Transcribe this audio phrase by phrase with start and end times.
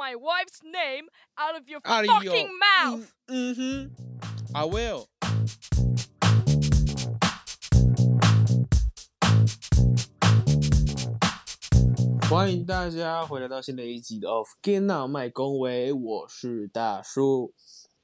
[0.00, 3.12] my wife's name out of your fucking mouth.
[3.28, 3.90] 嗯哼
[4.54, 5.08] ，I will。
[12.30, 17.52] 欢迎大家回来到新的一集的《Of 电脑卖恭维》，我是大叔。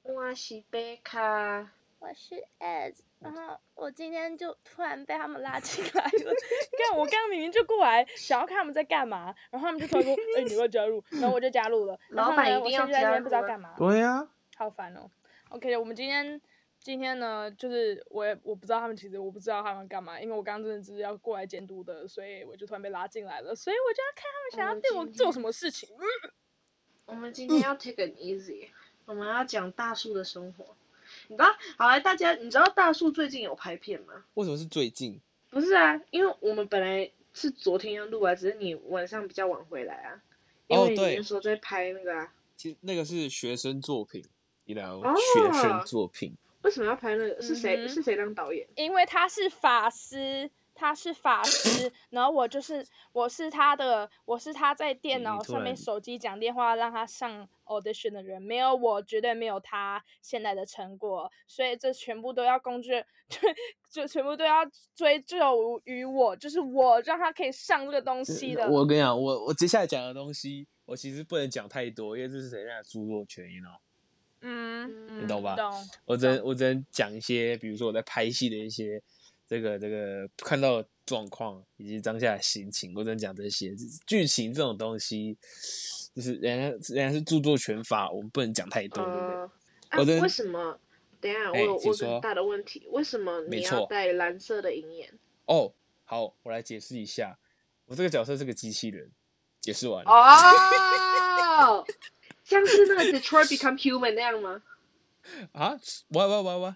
[0.03, 1.73] 我是贝卡，
[2.07, 6.35] 我是 Ed， 然后我今天就突然被他们拉进来了。
[6.79, 11.99] 看，我刚刚明明就过来想要看他们在干嘛，然后他们就突然说：“哎、欸，你要加入？”然后我就加入了。
[12.11, 13.75] 然后呢，老板一定要我现在在这边不知道加入干嘛。
[13.77, 15.11] 对呀、啊，好烦哦。
[15.49, 16.41] OK，我们今天
[16.79, 25.89] 今天呢，就是我也我不知道他们其实我不知道他们干嘛，因为我刚刚真的只是要过来监督的，所以我就突然被拉进来了，所以我就要看他们想要对我做什么事情。
[27.07, 28.71] 我们今天要 take it easy，、嗯、
[29.07, 30.76] 我们要讲大树的生活。
[31.29, 34.25] 你知道，好来大家，你知道大树最近有拍片吗？
[34.35, 35.21] 为什么是最近？
[35.51, 40.23] 不是啊，因为我们本来是昨天要录啊，只是你晚上比较晚回来啊。
[40.69, 42.33] 因为你那时候在拍那个啊。
[42.57, 44.25] 其实那个是学生作品，
[44.65, 46.35] 你知道哦，学生作品。
[46.63, 47.41] 为什么要拍那个？
[47.41, 47.77] 是谁？
[47.77, 48.67] 嗯、是谁当导演？
[48.75, 50.51] 因为他是法师。
[50.77, 63.41] 他是法师，然后我就是我是他的，我是他在电脑上面手机讲电话让他上 audition 的人，没有我绝对没有他现在的成果，所以这全部都要工具， 就
[63.91, 64.59] 就全部都要
[64.95, 68.69] 追究于我，就是我让他可以上这个东西的。
[68.69, 73.81] 我跟你讲，我我接下来讲的东西，我其实不能讲太多，因为这是谁家的著作权，你知道？
[74.43, 75.57] 嗯，你懂吧？
[75.57, 75.73] 懂。
[76.05, 79.03] 我只能我只能讲一些，比如说我在拍戏的一些。
[79.47, 83.75] 这个这个看到的状况以及当下的心情，我只能讲这些
[84.07, 85.37] 剧情这种东西，
[86.15, 89.27] 就是人家人家是著作权法，我们不能讲太多，对不对？
[89.91, 90.79] 呃、我的、啊、为什么？
[91.21, 95.13] 等一下，我有我有很大的问题，为什么你要戴蓝色的银眼？
[95.47, 95.73] 哦，
[96.05, 97.39] 好，我来解释一下，
[97.87, 99.11] 我这个角色是个机器人。
[99.59, 100.09] 解释完了。
[100.09, 101.85] 哦，
[102.45, 104.63] 像是那个 Detroit Become Human 那样吗？
[105.51, 105.77] 啊，
[106.11, 106.75] 喂喂喂喂。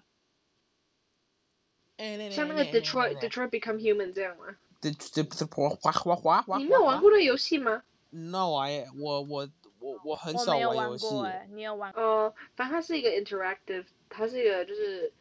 [2.31, 4.57] 像那个 Detroit Detroit Become Human 这样吗？
[4.81, 6.57] 这这这滑滑滑滑。
[6.57, 8.67] 你没有玩过那个游戏吗？No，我
[8.97, 11.07] 我我我我很少玩游戏。
[11.51, 11.93] 你有玩？
[11.93, 15.13] 呃，反正它是一个 interactive，它是一个就是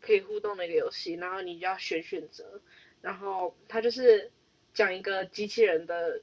[0.00, 2.60] 可以互动的一个游戏，然后你就要选选择，
[3.02, 4.30] 然后它就是
[4.72, 6.22] 讲一个机器人的，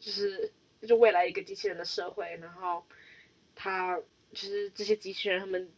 [0.00, 0.50] 就是
[0.80, 2.82] 就是未来一个机器人的社会，然后
[3.54, 3.98] 它
[4.32, 5.70] 就是这些机器人他们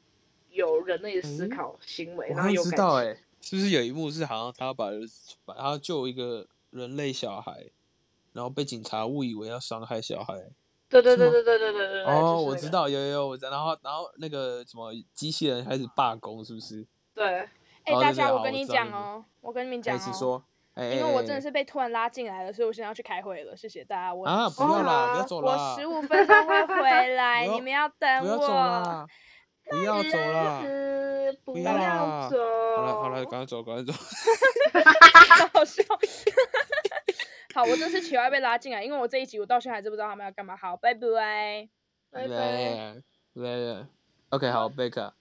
[0.50, 3.25] 有人类的思考行为，然后有感情。
[3.49, 4.87] 是不是有一幕是好像他要把
[5.45, 7.67] 把他救一个人类小孩，
[8.33, 10.34] 然后被警察误以为要伤害小孩？
[10.89, 12.05] 对对对对对对对对。
[12.05, 13.53] 哦，就是那个、我知道，有有有，我知道。
[13.53, 16.85] 然后然后那个什么机器人开始罢工，是不是？
[17.15, 17.25] 对。
[17.85, 20.12] 哎、欸，大家，我跟你讲哦，我跟你们讲哦。
[20.12, 20.43] 说。
[20.75, 23.56] 因为我真的是被突然拉进来了，所以我现在要去开会了。
[23.56, 24.12] 谢谢大家。
[24.12, 25.53] 我啊，不用啦，不要走了。
[25.53, 29.09] 我十五分钟会回来，你们要等我。
[29.69, 30.62] 不要走啦！
[31.44, 32.28] 不要走啦！
[32.31, 32.37] 走。
[32.77, 33.93] 好了好了，赶快走，赶快走。
[35.53, 35.82] 好笑。
[37.54, 40.56] 好，我真是奇怪被拉进来，因为我这一集我到现在还是不知道他们要干嘛。
[40.56, 41.69] 好，拜拜。
[42.10, 43.03] 拜拜。
[43.34, 43.87] 拜拜。
[44.31, 45.15] OK，好，贝克。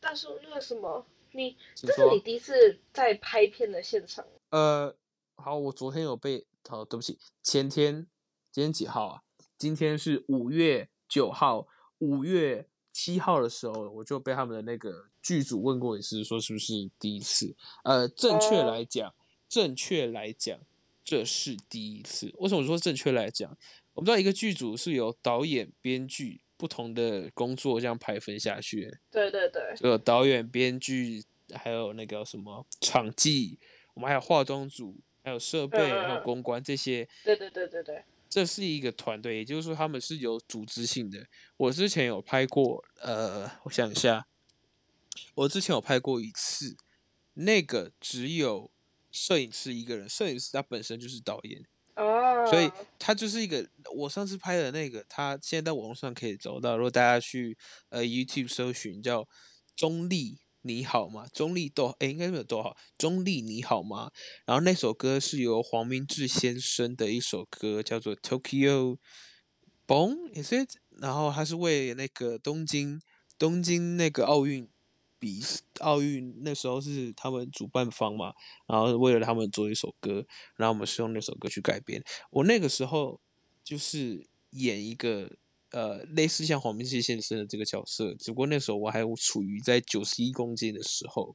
[0.00, 4.24] 大叔，那个什么，你这是你第一次在拍片的现场？
[4.50, 4.94] 呃，
[5.36, 8.06] 好，我昨天有被，好，对不起，前天，
[8.50, 9.22] 今天几号啊？
[9.56, 11.66] 今天是五月九号，
[11.98, 17.54] 五月七号的时候，我就被他们的那个剧组问过一次，说是不是第一次？
[17.84, 19.14] 呃，正确来讲，
[19.46, 20.58] 正确来讲，
[21.04, 22.32] 这是第一次。
[22.38, 23.54] 为什么说正确来讲？
[23.92, 28.98] 我们知道一个剧组是由导演、编剧不同的工作这样排分下去。
[29.10, 33.58] 对对对，就有导演、编剧，还有那个什么场记，
[33.92, 37.06] 我们还有化妆组，还有设备，还有公关这些。
[37.22, 38.02] 对对对对对。
[38.28, 41.26] 这是一个团队，也就是说他们是有组织性的。
[41.56, 44.26] 我之前有拍过，呃，我想一下，
[45.34, 46.76] 我之前有拍过一次，
[47.34, 48.70] 那个只有
[49.10, 53.68] 摄影师一个人，摄影师他本身就是导演，哦，所以他就是一个。
[53.94, 57.56] 我上次拍的那个，他现在在网络上可以找到，如果大家去
[57.88, 59.28] 呃 YouTube 搜寻叫
[59.74, 60.38] 中立。
[60.66, 61.26] 你好吗？
[61.32, 62.76] 中立逗哎，应该没有逗号。
[62.98, 64.10] 中立你好吗？
[64.44, 68.98] 然后那首歌是由黄明志先生的一首歌，叫做《Tokyo
[69.86, 70.76] Bone》，Is it？
[71.00, 73.00] 然后他是为那个东京
[73.38, 74.68] 东京那个奥运
[75.18, 75.40] 比
[75.80, 78.34] 奥运那时候是他们主办方嘛，
[78.66, 80.26] 然后为了他们做一首歌，
[80.56, 82.02] 然后我们是用那首歌去改编。
[82.30, 83.20] 我那个时候
[83.62, 85.36] 就是演一个。
[85.70, 91.34] 呃，类似像黄明志先生的这个角色，只不过那时候我还处于在九十一公斤的时候，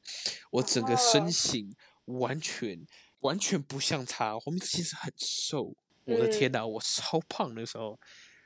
[0.51, 1.75] 我整个身形
[2.05, 2.85] 完全
[3.19, 4.39] 完全不像他。
[4.39, 5.75] 黄明志先生很瘦，
[6.05, 7.99] 我的天哪，我超胖那时候，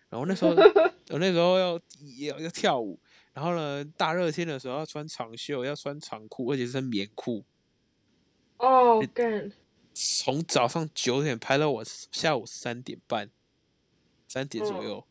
[0.10, 0.52] 然后那时候
[1.12, 1.80] 我那时候要
[2.28, 3.00] 要要跳舞，
[3.34, 7.46] 然后呢，大热天的时候要穿长袖，要穿长裤，而且是棉裤。
[8.58, 9.52] 哦，干！
[9.94, 13.30] 从早上九点拍到我下午三点半，
[14.28, 15.06] 三点左右，哦、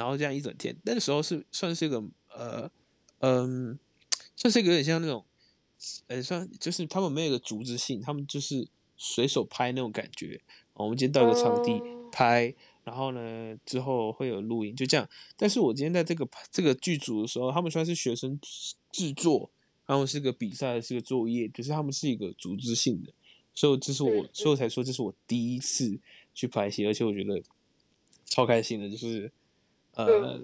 [0.00, 0.74] 然后这样一整天。
[0.84, 2.02] 那个时候是算是一个
[2.34, 2.70] 呃
[3.18, 3.78] 嗯，
[4.34, 5.22] 算是一个有点像那种，
[6.06, 8.66] 呃，算就是他们没有一个组织性，他们就是
[8.96, 10.40] 随手拍那种感觉。
[10.72, 15.06] 我们今天到一个场地拍，然后呢之后会有录音，就这样。
[15.36, 18.40] 但是我今天在这个这个剧组的时候，他们虽然是学生
[18.90, 19.50] 制作，
[19.84, 23.12] 然后是个比赛，是个作业，可是他们是一个组织性的。
[23.52, 26.00] 所以这是我，所以我才说这是我第一次
[26.32, 27.42] 去拍戏，而且我觉得
[28.24, 28.88] 超开心的。
[28.88, 29.30] 就是，
[29.94, 30.40] 呃，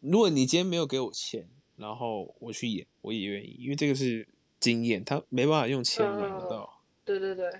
[0.00, 4.26] 如果你今天没有给我钱，然后我去演，我也愿意，因为这个是
[4.58, 6.82] 经验，他没办法用钱买得到。
[7.04, 7.50] 对对对，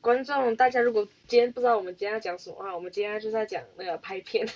[0.00, 4.46] 观众大家如果今天不知道我们今天要讲什么话，我们今天就是在讲那个拍片。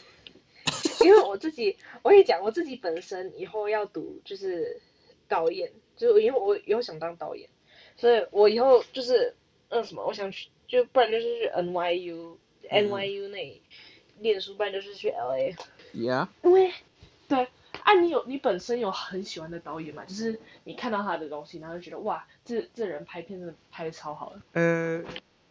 [1.04, 4.80] 因为我自己，我也讲，我自己本身以后要读就是
[5.28, 7.48] 导演，就是因为我以后想当导演，
[7.96, 9.34] 所以我以后就是。
[9.72, 12.36] 那什么，我想去，就不然就是去 NYU，NYU、
[12.70, 13.62] 嗯、NYU 那
[14.18, 15.54] 念书，不然就是去 LA。
[15.94, 16.28] Yeah。
[16.42, 16.72] 因为，
[17.28, 17.48] 对，
[17.82, 20.04] 啊，你有你本身有很喜欢的导演嘛？
[20.04, 24.42] 就是你看到他的东西，然后就觉得哇，这这人拍片真的拍的超好的。
[24.52, 25.04] 呃，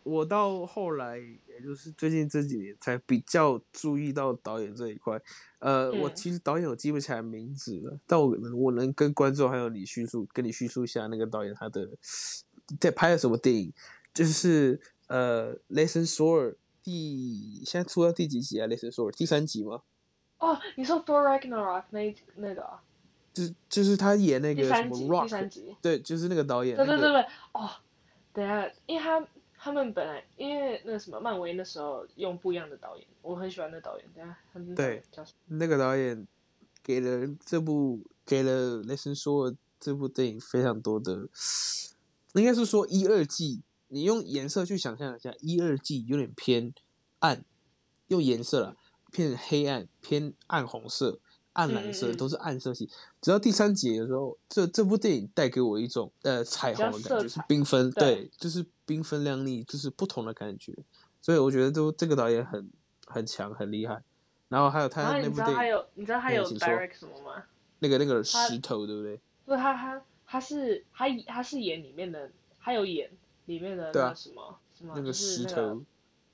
[0.04, 5.20] 我到后来，也就是最近这几年才比较注意到导演这一块。
[5.60, 11.90] 呃，嗯、我其实导演我记不起来名字了，但我能我能跟观众还有你叙述，跟你叙述一下那个导演他的
[12.80, 13.74] 在拍了什么电影。
[14.14, 18.68] 就是呃，雷神索尔第现在出到第几集啊？
[18.68, 19.82] 雷神索尔第三集吗？
[20.40, 22.82] 哦，你说 Thor Ragnarok 那那个啊？
[23.32, 26.76] 就是就是他演那个什么 Rock，第三集，对，就是那个导演。
[26.76, 27.22] 对对对对，
[27.54, 27.70] 哦，
[28.34, 29.26] 等下，因为他
[29.58, 34.08] 他们本来因为那个什么漫威那时候用不一样的导演，我很喜欢那导演。
[34.16, 35.04] 等下，他们对
[35.48, 36.28] 那个导演
[36.82, 41.28] 给了这部给了雷神说这部电影非常多的，
[42.34, 43.62] 应该是说一二季。
[43.92, 46.72] 你用颜色去想象一下，一二季有点偏
[47.20, 47.44] 暗，
[48.10, 48.78] 用颜色了，
[49.12, 51.20] 偏黑暗，偏暗红色、
[51.54, 52.86] 暗蓝色，都是暗色系。
[52.86, 52.90] 嗯、
[53.22, 60.74] 直到第三集的时候，这这部电影带给我一种呃彩虹的感觉，是缤纷，对，对，就是缤纷亮丽，就是不同的感觉。
[61.22, 62.70] 所以我觉得都这个导演很
[63.06, 64.02] 很强，很厉害。
[64.48, 67.44] 然后还有他那部电影，还有你知道他有 direct 什么吗？
[67.80, 69.20] 那个那个石头，对不对？
[69.46, 73.10] 不是，他他他是他他是演里面的，他有演。
[73.46, 75.84] 里面的那个什么、啊、什么、那个石头，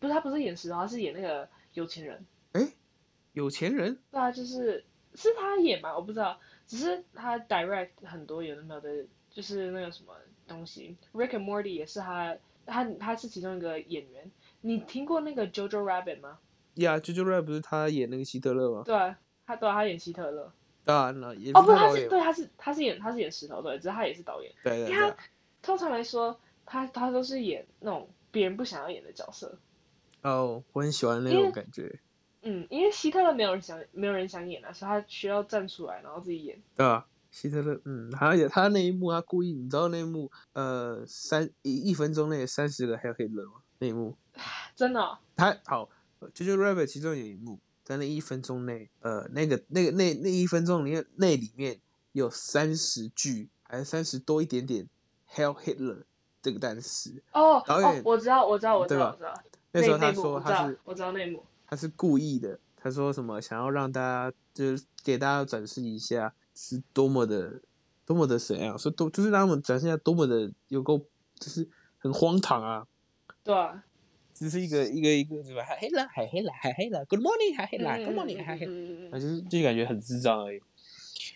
[0.02, 2.26] 不是他不是演石头，他是演那个有钱人。
[2.56, 2.74] 哎、欸，
[3.34, 4.00] 有钱人？
[4.12, 10.14] 对啊，就是是他演嘛，我不知道，只是他 direct 很多有的没有的，就是那个什么
[10.48, 10.96] 东西。
[11.14, 12.36] Rick and Morty 也是他，
[12.66, 14.32] 他他是其中一个演员。
[14.62, 16.40] 你听过那个 Jojo Rabbit 吗？
[16.76, 18.84] 呀、yeah,，Jojo Rabbit 不是他演那个希特勒吗？
[18.86, 20.52] 对啊，他对啊，他演希特勒。
[20.84, 24.52] 当然了，哦不，他是对，他是他是演他是演石头对，只是他也是导演。
[24.64, 24.96] 对对对。
[24.96, 25.16] 他
[25.62, 26.40] 通常来说。
[26.68, 29.56] 他他都是演那种别人不想要演的角色，
[30.24, 32.00] 哦，我很喜欢那种感觉。
[32.46, 36.62] 嗯，因为希特勒没有人想，没有人想演啊，所以他需要站出来，然后自己演。
[36.76, 43.62] 对啊，希特勒，嗯，而且他那一幕，他故意，你知道那一幕，呃，三一一分钟内三十个 Hell Hitler 吗？
[43.80, 44.16] 那一幕，
[44.76, 45.18] 真的、哦。
[45.36, 45.90] 他好
[46.34, 51.80] ，Jojo Rabbit 其中有一幕，在那一分钟内，呃，那个那个那那一分钟里面，那里面
[52.14, 54.88] 有三十句，还是三十多一点点
[55.30, 56.04] “Hell Hitler。
[56.42, 59.34] 这个单词哦，导演、哦，我知道，我知道，我知道，我知道。
[59.72, 62.60] 那时候他说他是，我知道内幕，他是故意的。
[62.76, 67.62] 他说什么想要让大家就是给大家展示一下是多么的
[68.06, 71.00] 多么的怎样，说多就是让他们展示一下多么的有够
[71.40, 71.68] 就是
[71.98, 72.86] 很荒唐啊。
[73.44, 73.84] 对啊，
[74.34, 75.64] 只是一个一个一个是吧？
[75.64, 77.04] 还黑了，还黑了，还黑了。
[77.06, 77.98] Good morning，还黑了。
[77.98, 78.66] Good morning，还黑。
[79.10, 80.62] 啊，就是就感觉很智障而已。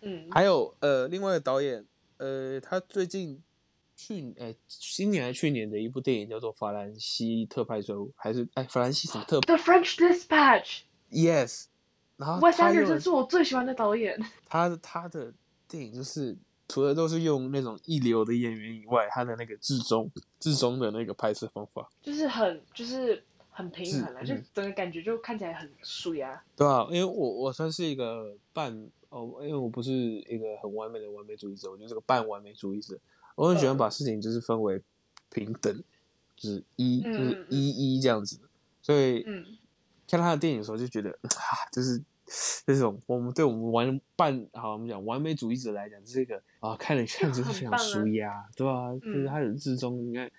[0.04, 0.28] 嗯。
[0.30, 1.86] 还有呃，另外的导演
[2.18, 3.42] 呃，他最近。
[4.00, 10.84] 去哎，今年还是去年的一部电影叫做《法兰西特派周》，还是哎，法兰西什么特？The French Dispatch。
[11.12, 11.66] Yes。
[12.16, 14.18] 然后，我三个人是我最喜欢的导演。
[14.48, 15.34] 他的他的
[15.68, 16.34] 电影就是
[16.70, 26.42] 除了都是用那种一流的演员以外，他的那个至中至中的那个拍摄方法，就是很就是很平衡啊，就整个感觉就看起来很舒压。
[26.56, 32.98] 对啊，因为我我算是一个半哦，因为我不是一个很完美的完美主义者，我就是个半完美主义者。
[33.40, 34.82] 我很喜欢把事情就是分为
[35.30, 35.84] 平等，嗯、
[36.36, 38.38] 就是一就是一一这样子，
[38.82, 39.24] 所以
[40.10, 42.04] 看他的电影的时候就觉得啊，就是
[42.66, 48.94] 这种我们对我们完半好，我们讲完美主义者来讲，这个啊看了看着非常舒压，啊对吧？
[49.02, 50.30] 就是他的至中，你看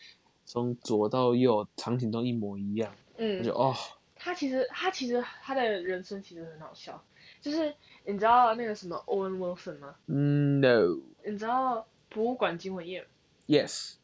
[0.44, 3.74] 从左到右场景都一模一样，嗯，就哦，
[4.14, 7.02] 他其实他其实他的人生其实很好笑，
[7.40, 9.94] 就是你知道那个什么 Owen Wilson 吗？
[10.06, 10.98] 嗯，No。
[11.22, 13.06] 你知道博物馆惊魂夜
[13.46, 13.94] ？Yes。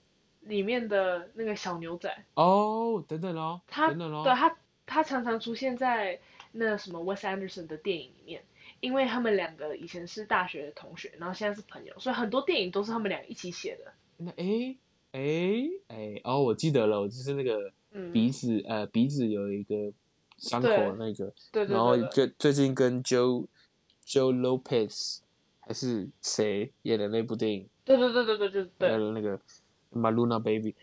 [0.41, 2.25] 里面的那个小牛仔。
[2.35, 6.19] 哦，等等哦，他等等哦，对他，他常常出现在
[6.53, 8.45] 那什么 Wes Anderson 的电影里面，
[8.79, 13.93] 因为他们两个以前是大学的同学，然后现在是朋友，所以很多电影都是他们俩一起写的。
[14.19, 14.79] 那诶
[15.11, 17.73] 诶诶，哦，我记得了，我就是那个
[18.13, 19.93] 鼻子、嗯、呃鼻子有一个
[20.39, 23.49] 伤口那个，对对，对，对，对，然后最最近跟 Joe
[24.07, 25.19] Joe Lopez
[25.59, 27.69] 还是谁演的那部电影？
[27.87, 29.41] 对对对对对就是对，那个
[29.95, 30.75] Maluna Baby。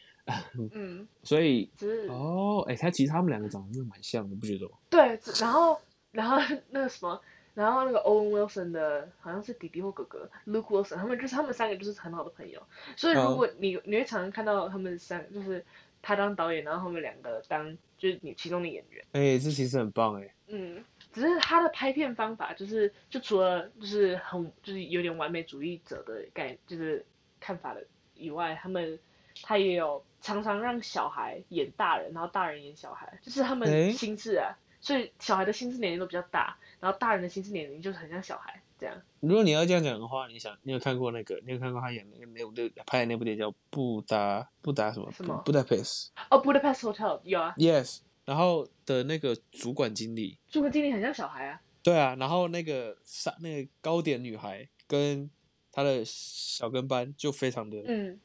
[0.71, 4.77] 嗯， 所以是哦，哎，他其实他们两个长得真的蛮像的，不觉得吗？
[4.89, 5.77] 对，然后
[6.11, 6.37] 然后
[6.69, 7.19] 那个什么，
[7.53, 12.63] 然后那个 Owen Wilson 的好像是弟弟或哥哥 Luke Wilson，他们就是他们三个就是很好的朋友，
[12.95, 13.83] 所以如果你、oh.
[13.85, 15.65] 你会常常看到他们三，就是
[16.01, 19.05] 他当导演，然后他们两个当就是你其中的演员。
[19.11, 20.33] 哎，这其实很棒哎。
[20.47, 20.81] 嗯，
[21.13, 27.05] 只是他的拍片方法就是就除了就是很就是有点完美主义者的概就是
[27.39, 28.99] 看法的以外，他们
[29.41, 30.03] 他也有。
[30.23, 38.95] 常常让小孩演大人，然后大人演小孩，就是他们心智啊，欸、所以小孩的心智年龄都比较大，然后大人的心智年龄就是很像小孩这样。
[39.19, 41.41] 如果你要这样讲的话，你想，你有看过那个？
[41.45, 42.53] 你有看过他演那个那部
[42.85, 45.11] 拍的那部电影叫《布达布达什么？
[45.11, 45.41] 什么？
[45.43, 46.11] 布达佩斯？
[46.29, 47.53] 哦，布达佩斯 Hotel 有啊。
[47.57, 51.61] Yes，然后的那个主管经理，主管经理很像小孩啊。
[51.81, 55.29] 对啊，然后那个三那个糕点女孩跟
[55.71, 58.19] 她的小跟班就非常的，嗯，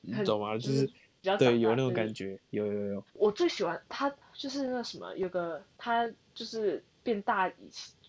[0.00, 0.56] 你懂吗？
[0.56, 0.90] 就是。
[1.38, 3.04] 对，有那种感觉，有有有。
[3.14, 7.54] 我最喜欢他，就是那什么，有个他就是变大以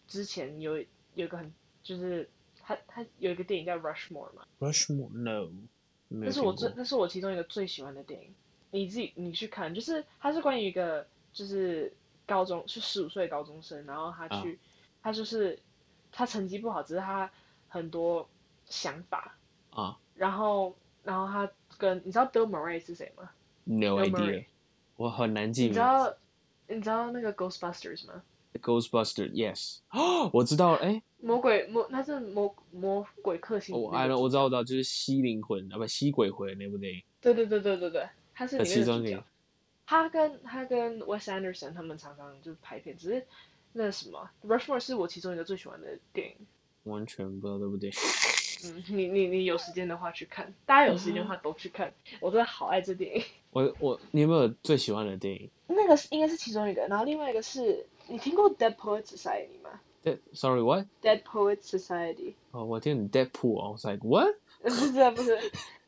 [0.05, 1.49] 之前有有个很，
[1.81, 2.29] 就是
[2.61, 4.45] 他他有一个电影叫 Rushmore 嘛。
[4.59, 5.49] Rushmore，No。
[6.09, 8.35] 那是我最，那是我其中一个最喜欢的电影。
[8.71, 11.93] 你自己你去看，就是他是关于一个就是
[12.25, 14.57] 高中是十五岁高中生，然后他去，啊、
[15.03, 15.59] 他就是
[16.11, 17.29] 他成绩不好，只是他
[17.67, 18.27] 很多
[18.65, 19.37] 想法
[19.69, 21.47] 啊，然后然后他。
[21.77, 23.29] 跟你知道 Bill Murray 是谁吗
[23.65, 24.45] ？No idea，
[24.95, 25.63] 我很难记。
[25.63, 26.15] 你知道
[26.69, 28.23] 你知道那个 Ghostbusters 吗
[28.61, 33.75] ？Ghostbusters，Yes，哦， 我知道，哎，魔鬼魔，那是魔魔鬼克星。
[33.75, 37.03] 我哎，我知道，我知道，就是吸灵魂啊，不吸鬼魂那部电影。
[37.19, 39.21] 对对对对对对，他是其中一个。
[39.85, 43.25] 他跟他跟 Wes Anderson 他们常常就是拍片，只是
[43.73, 46.35] 那什么 Rushmore 是我其中一个最喜欢的电影。
[46.83, 47.91] 完全不知道对不对？
[48.63, 53.23] 嗯，你你你有时间的话去看，大家有时间的话都去看，我真的好爱这电影。
[53.51, 55.49] 我我你有没有最喜欢的电影？
[55.67, 60.85] 那个是应该是其中一个，然后另外一个是你听过 Dead Poets Society 吗？Dead Sorry what?
[61.01, 62.33] Dead Poets Society。
[62.51, 64.35] 哦，我听 Deadpool，我 was like what？
[64.61, 65.37] 不是不是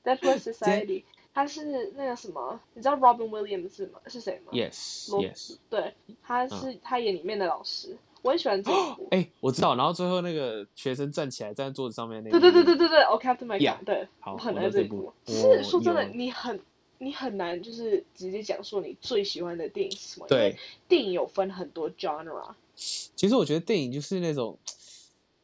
[0.03, 1.03] Dead Poets Society，
[1.37, 2.59] 他是那个什么？
[2.73, 3.99] 你知道 Robin Williams 是吗？
[4.07, 5.57] 是谁吗？Yes Yes。
[5.69, 7.95] 对，他是他演里面的老师。
[8.23, 9.07] 我很喜欢这部。
[9.11, 9.75] 哎，我知道。
[9.75, 12.39] 然后最后那个学生站起来站在桌子上面那个。
[12.39, 13.85] 对对对对对对，Oh Captain My God。
[13.85, 15.13] 对，好，我很爱这部。
[15.27, 16.59] 是说真的，你很
[16.97, 20.25] 你很难就是直接讲说你最喜欢的电影是什么？
[20.27, 20.57] 对。
[20.87, 22.49] 电影有分很多 genre。
[22.75, 24.57] 其实我觉得电影就是那种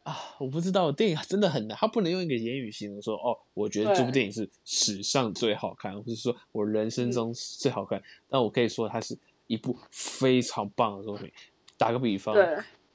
[0.03, 8.01] 啊，我不知道，电影真的很难，他不能用一个言语形容说哦，我觉得这部电影是史上最好看，或者说我人生中最好看。
[8.29, 9.17] 但我可以说它是
[9.47, 11.31] 一部非常棒的作品。
[11.77, 12.45] 打个比方，对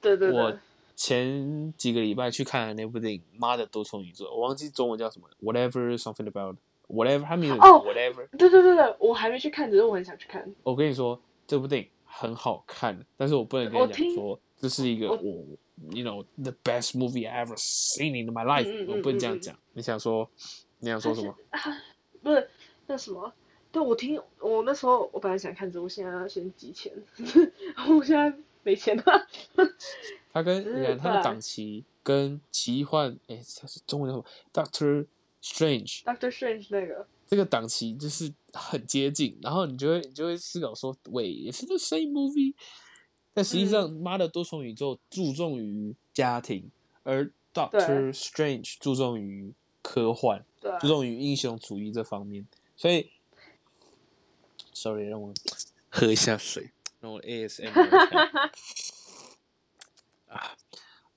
[0.00, 0.58] 对对，对，我
[0.94, 6.56] 前几个礼拜去看的那部电影《妈的多重宇宙》，我忘记中文叫什么，Whatever something about
[6.88, 10.46] whatever，他名字哦，Whatever，对对对对，我还没去看，只是我很想去看。
[10.62, 15.44] 我跟你说，这部电影很好看，但是我不能跟你讲说这是一个我，我
[15.90, 19.58] ，you know the best movie I ever seen in my life，嗯嗯嗯嗯，我不能这样讲。
[19.72, 20.28] 你想说，
[20.80, 21.34] 你想说什么？
[22.22, 22.50] 不是
[22.86, 23.32] 那什么？
[23.70, 26.92] 对，我听我那时候，我本来想看这我，现在要先集钱，
[27.88, 28.32] 我现在。
[28.64, 29.04] 没钱了。
[30.30, 35.06] 他跟你看他的档期跟奇幻，哎、欸，他是中文叫什么？Doctor
[35.42, 36.02] Strange。
[36.02, 37.06] Doctor Strange 那个。
[37.26, 42.52] 这个档期就是很接近，然后你就会你就会思考说，喂，也是 the same movie。
[43.38, 46.68] 但实际上，妈、嗯、的多重宇宙注重于家庭，
[47.04, 50.42] 而 Doctor Strange 注重于科幻，
[50.80, 52.44] 注重于英雄主义这方面。
[52.76, 53.10] 所以
[54.72, 55.32] ，sorry，让我
[55.88, 56.72] 喝一下水。
[57.00, 57.70] 让我 ASM
[60.26, 60.56] 啊，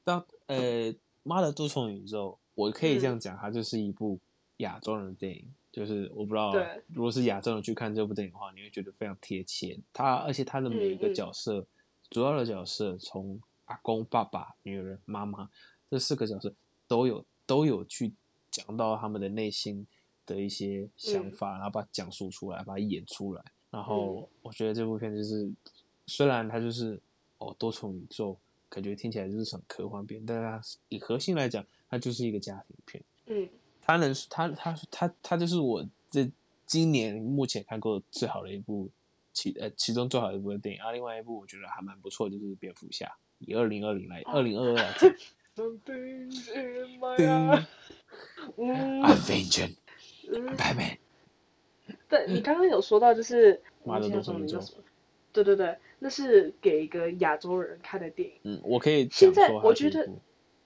[0.04, 4.20] 当呃，妈的多重宇宙，我可以这样讲，它就是一部
[4.58, 5.44] 亚洲人的电影。
[5.72, 6.54] 就是我不知道，
[6.94, 9.80] 如果是亚洲人去看这部电影的话，你会觉得非常贴切。
[9.92, 11.68] 它而且它的每一个角色，嗯嗯、
[12.12, 15.50] 主要的角色，从阿公、爸爸、女人、妈妈
[15.90, 16.54] 这四个角色，
[16.88, 18.14] 都有都有去
[18.52, 19.88] 讲到他们的内心
[20.26, 23.42] 的一些想法，嗯、然后把它讲述出来，把它演出来。
[23.70, 25.50] 然后我觉得这部片就是，
[26.06, 27.00] 虽然它就是
[27.38, 28.38] 哦多重宇宙，
[28.68, 33.02] 感觉听起来就是很科幻片，但是它以核心来讲，它就是一个家庭片。
[33.28, 33.50] 嗯，
[33.82, 36.30] 它能，它它它它就是我这
[36.66, 38.90] 今年目前看过最好的一部
[39.34, 40.92] 其呃其中最好的一部电影啊。
[40.92, 45.10] 另外一部我觉得还蛮不错，就是蝙蝠侠，以二零二零来二零二二来讲。
[48.58, 49.76] Avengers
[50.58, 50.98] Batman。
[52.08, 54.60] 对，你刚刚有说到就是， 妈的多重宇宙。
[55.34, 58.36] 对对对，那是给一个亚洲人看的电影。
[58.44, 59.08] 嗯，我可以。
[59.10, 60.10] 现在我觉得，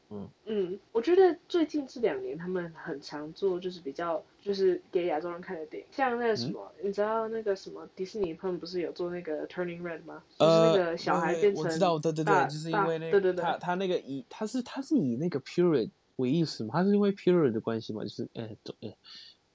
[0.10, 10.24] 嗯嗯，我觉得最近这两年他们很常做，就是比较就是给亚洲人看的电影，像那个什么，嗯、你知道那个什么迪士尼他们不是有做那个 Turning Red 吗？
[10.38, 16.74] 呃、就是那个小孩变成我知道，对对对，就是因为那个，对对对，他他那个以他是他是以那个 period 为意思嘛？
[16.74, 18.04] 他是因为 period 的关系嘛？
[18.04, 18.98] 就是哎，对、欸。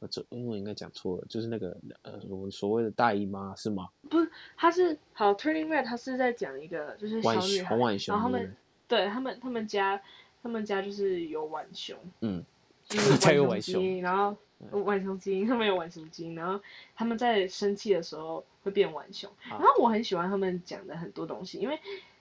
[0.01, 3.87] 呃，这英文应该讲错了，就是那个呃，我们所谓的大姨妈是吗？
[4.09, 7.77] 不是，他是好 Turning Red，他是在讲一个就是小女孩，
[8.09, 8.57] 然后他们
[8.89, 10.01] 对他们他们家
[10.43, 12.45] 他们家就是有浣熊，嗯，
[12.89, 14.37] 就是浣熊基因，然后
[14.85, 16.61] 浣熊基因，他们有浣熊基因，然后
[16.95, 21.79] 他们在生气的时候会变浣熊，然后我很喜欢他们讲的很多东西，因为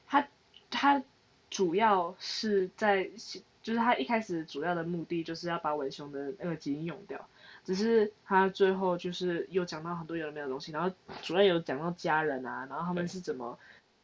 [0.07, 0.27] 他
[0.69, 1.03] 他
[1.49, 3.09] 主要是在
[3.61, 7.27] 就是他一开始主要的目的就是要把浣熊的那个基因用掉。
[7.65, 10.89] 只是他最后就是又讲到很多有的没有的东西，然后
[11.21, 13.59] 主要有讲到家人啊，然后他们是怎么，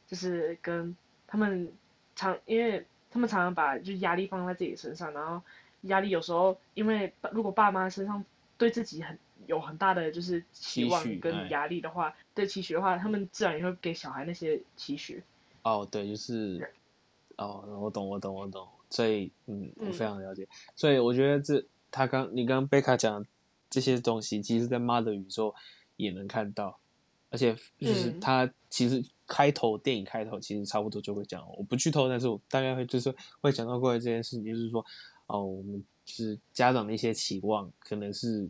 [0.08, 0.96] 就是跟
[1.26, 1.72] 他们
[2.16, 5.42] 常，因为他们常常把就压力放在自己身上，然后
[5.84, 8.22] 压力有时候因为如果爸妈身上
[8.58, 9.18] 对自己很
[9.48, 15.24] 有很大的就是期望跟压力的话，对期许的话，他们自然也会给小孩那些期许。
[15.64, 16.70] 哦，对，就是，
[17.38, 23.26] 哦，我懂，我懂，我懂，所以嗯，我非常了解，嗯、所以我觉得这他刚你刚贝卡讲。
[23.68, 25.54] 这些东西其实，在妈的宇宙
[25.98, 26.80] 也能看到，
[27.30, 34.86] 而且就是他其实开头、嗯、电影开头其实差不多就会讲，我不剧透，但是我大概会就是会讲到过来这件事情，就是说
[35.28, 38.50] 哦，我们就是家长的一些期望，可能是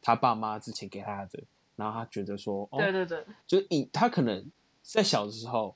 [0.00, 1.42] 他爸妈之前给他的，
[1.76, 4.50] 然后他觉得说，哦，对对对，就是以他可能
[4.82, 5.74] 在小的时候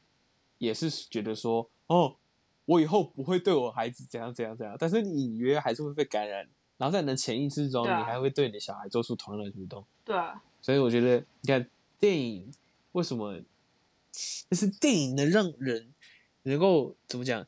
[0.58, 2.16] 也是觉得说，哦，
[2.64, 6.48] 我以后不会对我孩子怎样怎样怎样，但是你隐约还是会被感染。
[6.78, 9.84] 然后在你的潜意识中，你还会对你的小孩做出同样的举动。
[10.02, 10.42] 对啊。
[10.62, 12.50] 所以我觉得，你看电影
[12.92, 13.38] 为什么？
[14.50, 15.94] 就是电影能让人
[16.42, 17.40] 能够怎么讲？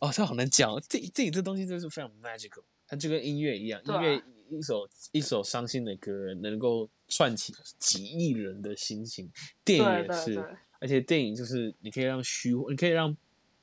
[0.00, 0.74] 哦，这好难讲。
[0.88, 9.30] 电电影这东西真的是非常 magical，它就跟音乐一样，音乐一首一首伤心的歌能够串起几亿人的心情。
[9.64, 13.16] 电影也是，而且电影就是你可以让虚，你可以让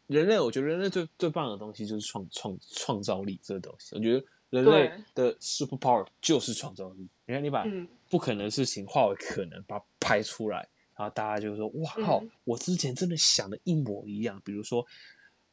[0.08, 0.40] 人类。
[0.40, 3.96] 我觉得人类最最棒的东西就是创创创造力这个东西。
[3.96, 4.26] 我觉得。
[4.50, 7.06] 人类的 super power 就是创造力。
[7.26, 7.66] 你看，你把
[8.10, 10.66] 不可能的事情化为可能，把它拍出来，
[10.98, 12.24] 然后大家就说：“哇靠！
[12.44, 14.86] 我之前真的想的一模一样。”比如说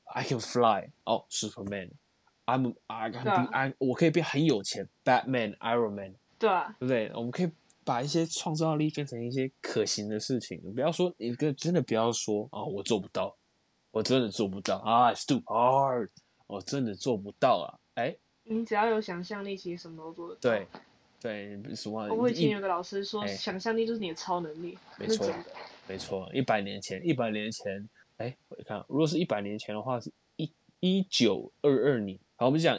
[0.04, 7.12] ，I can fly，哦，Superman，I'm I can be I，我可以变很有钱，Batman，Iron Man，对啊，对不对？
[7.14, 7.50] 我们可以
[7.84, 10.60] 把一些创造力变成一些可行的事情。
[10.74, 13.36] 不要说一个真的，不要说啊，我做不到，
[13.90, 16.08] 我真的做不到啊，It's too hard，
[16.46, 18.16] 我真的做不到啊，哎。
[18.46, 20.40] 你只要有想象力，其实什么都做得到。
[20.40, 20.66] 对，
[21.24, 22.06] 对，什么？
[22.12, 24.76] 我以前有个老师说，想象力就是你的超能力。
[24.98, 25.34] 没错，
[25.88, 26.30] 没错。
[26.34, 32.18] 一百年前，一百年前，哎，我看，如果是一百年前的话，是一一九二二年。
[32.36, 32.78] 好，我们讲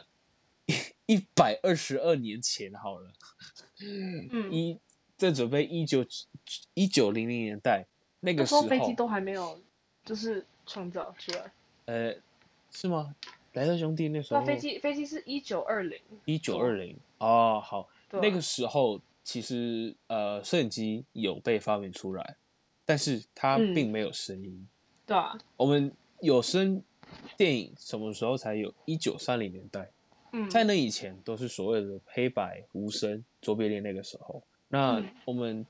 [1.08, 3.12] 一百二十二年前好了。
[3.82, 4.54] 嗯。
[4.54, 4.78] 一
[5.18, 6.06] 在准备一九
[6.76, 7.88] 一九零零年代
[8.20, 9.60] 那个时候，飞机都还没有，
[10.04, 11.52] 就是创造出来。
[11.86, 12.16] 呃，
[12.70, 13.16] 是吗？
[13.54, 17.90] 莱特兄弟那时候，飞机飞机是一九二零，一九二零哦，好，
[18.22, 22.36] 那个时候其实呃，摄影机有被发明出来，
[22.86, 24.68] 但是它并没有声音，嗯、
[25.06, 26.82] 对啊，我们有声
[27.38, 28.74] 电影什么时候才有？
[28.86, 29.92] 一九三零年代，
[30.32, 35.66] 嗯，在那以前都是所谓的黑白无声卓别林那个时候，那我们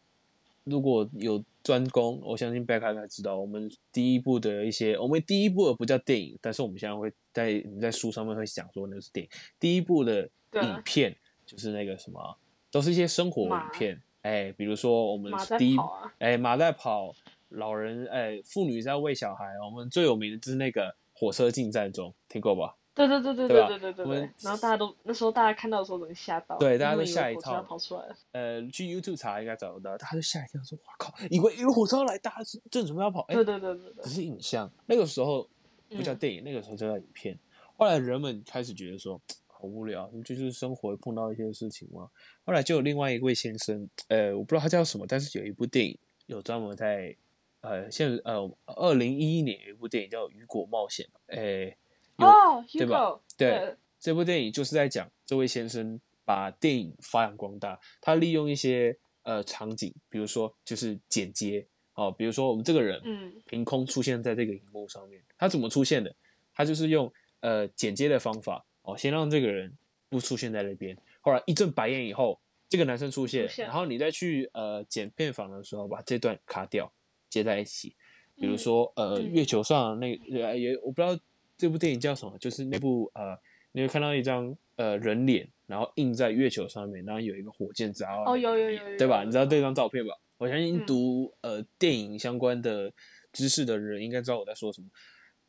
[0.64, 1.44] 如果有。
[1.66, 3.36] 专攻，我相信贝卡应该知道。
[3.40, 9.32] 我们第一部的一些，我们第一部的不叫电影，但是我们现在会在你在书上面会想说那是电影。
[9.60, 10.30] 第一部的
[10.62, 12.38] 影片就是那个什么，
[12.72, 14.02] 都是一些生活影片。
[14.22, 15.78] 哎，比如说我们第一，
[16.18, 17.14] 哎，马在跑，
[17.50, 19.46] 老人，哎，妇女在喂小孩。
[19.64, 22.76] 我们最有名的就是那个火车进站中，听过吧？
[22.96, 24.30] 对对对对对对对对对。
[24.42, 27.62] 然后大家都那时候大家看到的时候都吓到，对，大家都吓一跳。
[27.62, 28.16] 跑出来了。
[28.32, 29.98] 呃，去 YouTube 查应该找得到。
[29.98, 31.14] 大家都吓一跳，说：“哇靠！
[31.30, 32.38] 以为有火车要来，大家
[32.72, 34.04] 正准备要跑。”对对对对对。
[34.06, 35.48] 只是影像，那个时候
[35.90, 37.38] 不叫电影，那个时候就叫影片。
[37.78, 39.20] 后来人们开始觉得说
[39.66, 42.08] 好无聊，就是生活碰到一些事情嘛。
[42.46, 45.98] 后来就有另外一位先生，呃，我不知道他叫什么，但是有一部电影
[46.28, 47.16] 有专门在
[47.62, 51.76] 呃，现呃，二零一一年有一部电影叫《雨果冒险》，哎，
[52.18, 66.16] 哦，对吧对这部电影就是在讲这位先生把电影发扬光大，他利用一些呃场景，比如说就是剪接哦，比如说我们这个人，嗯，凭空出现在这个荧幕上面，他怎么出现的？
[66.54, 69.72] 他就是用呃剪接的方法哦，先让这个人
[70.10, 76.92] 不出现在那边，后来一阵白眼以后，这个男生出现，然后你再去呃剪片房的时候把这段卡掉。
[77.28, 77.94] 接在一起，
[78.38, 81.20] 比如说，嗯、呃，月球上那个也我不知道
[81.58, 83.38] 这部电影叫什么，就是那部呃，
[83.74, 89.26] 你会看到一张呃人脸，然后印在月球上面，然后有一个火箭砸哦，有有有，对吧？
[89.26, 90.14] 你知道这张照片吧？
[90.38, 92.90] 我相信读、嗯、呃电影相关的
[93.34, 94.88] 知识的人应该知道我在说什么。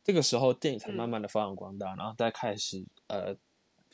[0.07, 3.35] 这个时候电影才慢慢的发扬光大，嗯、然后再开始呃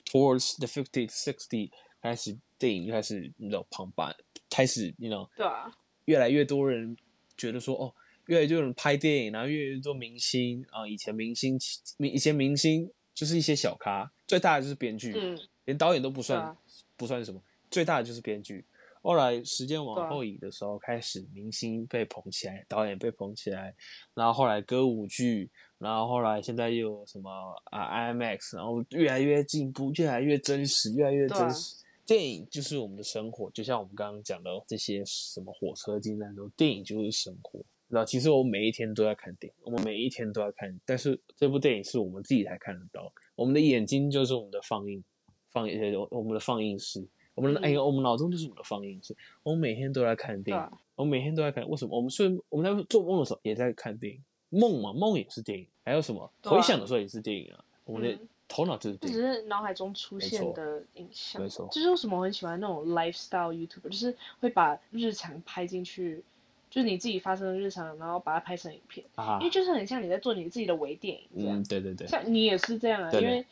[0.06, 1.70] ，towards the fifty sixty
[2.02, 4.16] 开始电影开始你知道旁白
[4.50, 5.70] 开始你知道对啊，
[6.06, 6.96] 越来越多人。
[7.36, 7.92] 觉得说哦，
[8.28, 10.88] 越来越多人拍电影，然后越来越多明星啊。
[10.88, 11.60] 以前明星，
[11.98, 16.56] 以前明星就是一些小咖，最大的就是编剧，嗯、连导演都不算，啊、
[16.96, 18.64] 不算什么，最大的就是编剧。
[19.02, 23.76] 后来时间往后移的时候，啊、开始明星被捧起来，导演被捧起来，
[24.14, 25.50] 然后后来歌舞剧，
[25.84, 27.30] 然后后来现在又有什么
[27.66, 31.84] 啊 IMAX，然后越来越进步，越来越真实，越来越真实。
[32.06, 37.60] 电影就是我们的生活，就像我们刚刚讲的这些什么火车进站都，电影就是生活。
[37.90, 43.12] 知道，其实我们每一天都在看电影，我们每一天都在看，但是这部电影是我们自己才看得到。
[43.36, 45.04] 我们的眼睛就是我们的放映
[45.52, 49.16] 放映，我们的放映室，我们的、嗯、哎呀，我们脑中就是我们的放映室。
[49.44, 51.68] 我们每天都在看电影，啊、我们每天都在看。
[51.70, 51.96] 为什么？
[51.96, 55.68] 我们虽然我们在做梦的时候也在看电影，梦嘛，梦也是电影。
[55.84, 56.24] 还有什么？
[56.44, 57.64] 啊、回想的时候也是电影啊。
[57.86, 58.14] 我们的。
[58.16, 61.42] 嗯头脑就是，这只是脑海中出现的影像。
[61.42, 66.24] 没错，就是为什么我很喜欢那种 lifestyle YouTuber，就是会把日常拍进去，
[66.70, 69.04] 就是你自己发生的日常，然后把它拍成影片。
[69.16, 69.40] 啊。
[69.40, 71.58] 因为就是很像你在做你自己的微电影这样。
[71.58, 72.06] 嗯，对对对。
[72.06, 73.44] 像你也是这样啊，因为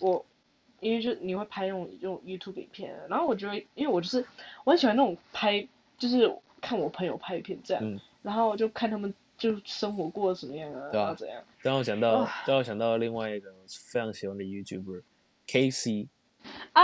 [0.00, 0.24] 我，
[0.80, 4.24] 因为就你会拍那种这种 YouTube 影片，然后我觉得，因为我就是
[4.64, 9.14] 我很喜欢那种拍，就是看我朋友拍影片这样，嗯、然后我就看他们。
[9.38, 10.90] 就生活过得怎么样啊？
[10.90, 11.42] 对啊，怎样？
[11.60, 16.08] 让我想到，让我想到另外一个非常喜欢的 YouTuber，Casey。
[16.72, 16.82] 啊！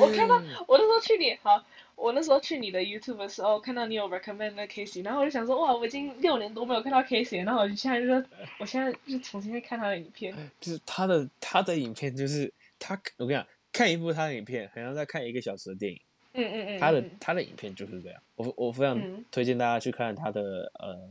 [0.00, 1.62] 我看到 我那时候去你好，
[1.94, 8.24] 我那时候去你的 YouTube 的时候，看到你有 recommend 那 Casey，然后我就想说，哇，我已经六年多没有看到 Casey，然后我就现在就说，
[8.58, 10.34] 我现在就重新看他的影片。
[10.60, 16.00] 就是他的他的影片，就是他，我跟你讲，看一部他的影片，好像在看一个小时的电影。
[16.34, 21.10] 嗯嗯嗯，他的他的影片就是这样，我我非常推荐大家去看他的、嗯、呃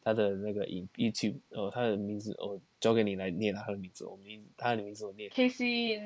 [0.00, 5.28] 他的那个影 YouTube，哦，他的名字我交给你来念他的名字，我名他的名字我念。
[5.30, 5.98] Casey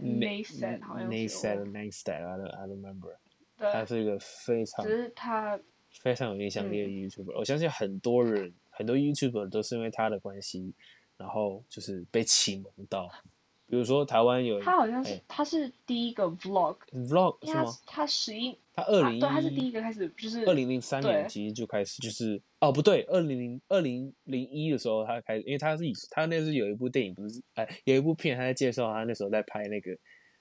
[0.00, 1.16] Neistat 好像是。
[1.16, 3.16] Neistat Neistat，I don't I don't remember。
[3.56, 5.60] 他是一个非常，只是他
[6.00, 10.74] 非常有影响力的 YouTuber，、嗯、我相信很多人很多 YouTuber 都是因为他的关系，
[11.16, 13.10] 然后就是被启蒙到。
[13.72, 17.64] 比如说台湾有他好像是他是第一个 vlog，vlog 是吗？
[17.86, 29.90] 他十一，他二零对，他是第一个开始就是二零零三年其实就开始就是哦不对，二零零二零零一的时候他开始，因为他是以他那是有一部电影不是哎有一部片他在介绍他那时候在拍那个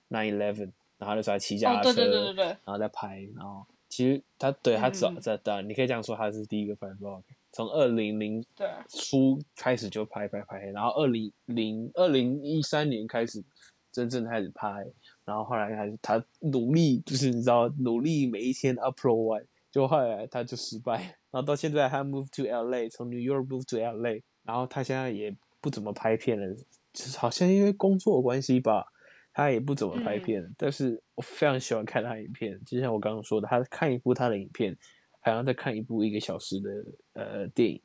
[0.10, 7.24] nine eleven，然后那时候还骑脚踏车，对对对对对，然后在拍，然后其实他对他早在当你可以这样说他是第一个拍 vlog。
[7.54, 8.44] 从二零零
[8.88, 13.44] 初开始就拍拍拍，然后二零零二零一三年开始
[13.92, 14.86] 真正开始拍，
[15.26, 26.56] 然后后来还是他努力，就是你知道努力每一天 upload 完，就后来他就失败，然后到现在他 move to LA，从 New York move to LA，然后他现在也不怎么拍片了，
[26.94, 28.86] 就是好像因为工作关系吧，
[29.34, 34.78] 他也不怎么拍片，嗯、但是我非常喜欢看他的影片，就像我刚刚说的，他看一部他的影片。
[35.21, 37.81] 好像在看一部一个小时的呃电影。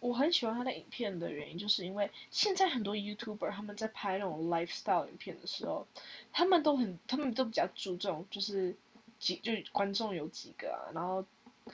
[0.00, 5.86] 我很喜欢他的影片的原因，就是因为现在很多 YouTuber 他们在拍那种 lifestyle 影片的时候，
[6.32, 8.76] 他们都很，他们都比较注重就是
[9.18, 11.24] 几就观众有几个啊，然后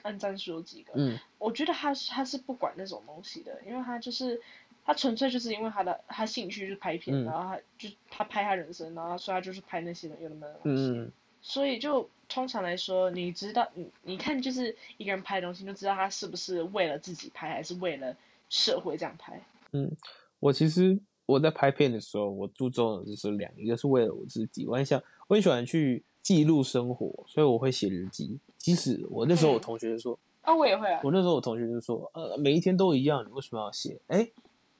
[0.01, 0.93] 按赞数有几个。
[0.95, 1.19] 嗯。
[1.37, 4.41] 我觉得他是他是不管那种东西的，因为他就是
[4.83, 10.83] 他纯粹就是因为他的他兴趣就是拍片，嗯、然后他就他拍他人生，然后所以他就是拍那些有那么的东西。
[10.83, 11.11] 嗯。
[11.43, 18.15] 所以就通常来说，你知道，你你看，就是一个人拍东西，就知道他是不是为了自己拍，还是为了
[18.49, 19.41] 社会这样拍。
[19.71, 19.91] 嗯，
[20.39, 28.39] 我其实我在拍片的时候，我注重的就是两个，一个是为了我自己，我很想，我很喜欢去记录生活，所以我会写日记。
[28.57, 30.99] 即使我那时候我同学就说，啊、嗯哦，我也会啊。
[31.03, 33.99] 我那时候我同学就说，呃，每一天都一样，你为什么要写？
[34.07, 34.27] 哎，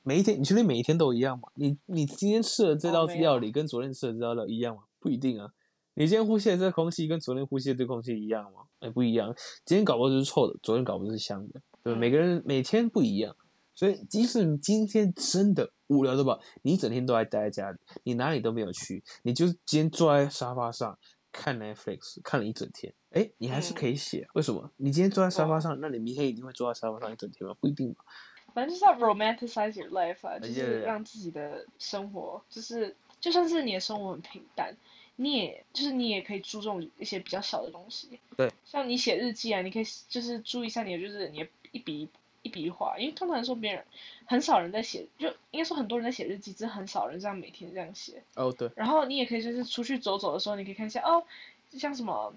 [0.02, 1.48] 每一天，你确定每一天都一样吗？
[1.54, 4.82] 你你今天吃的这道料理跟昨天吃的这道料理一样吗？
[4.98, 5.52] 不一定啊。
[5.98, 8.66] 你今天呼吸的这空气跟昨天呼吸的这空气一样吗？
[8.80, 9.34] 哎，不一样。
[9.64, 11.62] 今天搞不好就是臭的，昨天搞不好是香的。
[11.82, 13.34] 对，每个人每天不一样，
[13.74, 20.98] 所以即使你今天真的无聊的吧，你一整天都在待在家里，你哪里都没有去，你就今天坐在沙发上
[21.32, 24.70] 看 Netflix 看了一整天，哎，你还是可以写，嗯、为什么？
[24.76, 27.56] 你今天坐在沙发上，那你明天一定会坐在沙发上一整天吗？
[27.58, 28.04] 不一定吧。
[28.52, 34.76] 反正就是要 romanticize your life 啊，就是让自己的生活，就是就算是你的生活很平淡，
[35.16, 38.18] 你也就是你也可以注重一些比较小的东西。
[38.36, 42.08] 对，像你写日记啊，你可以就是注意一下你的就是你的一笔
[42.42, 43.84] 一笔一画，因为通常说别人
[44.26, 48.22] 很少人在写，就应该说很多人在写日记，只是很少人这样每天这样写。
[48.34, 48.70] 哦，对。
[48.76, 51.24] 然后你也可以就是出去走走的时候，你可以看一下哦，
[51.70, 52.34] 就像什么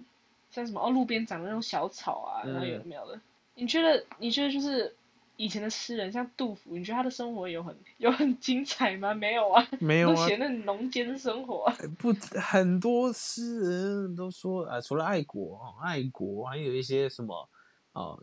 [0.52, 3.16] 像什么哦，路边长的那种小草啊，然后有的没有的。
[3.16, 3.22] 嗯、
[3.56, 4.96] 你觉得你觉得就是。
[5.40, 9.14] 以前的诗人像杜甫，你觉得他的生活有很有很精彩吗？
[9.14, 11.72] 没有啊， 没有啊，都写那农间生活。
[11.98, 17.50] 不，很多诗人都说啊，除了爱国，爱国还有一些什么
[17.94, 18.18] 啊，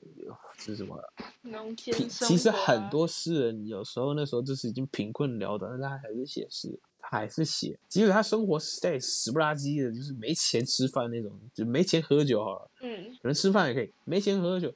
[0.59, 1.03] 是什么？
[1.41, 2.35] 农间生活。
[2.35, 7.79] 其实很多诗人有时候那时候就是已经贫困潦倒，但他还是写诗，他还是写。
[7.89, 12.71] 即使他生活实在死不拉几的，就是没钱吃饭那种，就没钱喝酒好了。
[12.83, 14.71] 嗯，可能吃饭也可以，没钱喝酒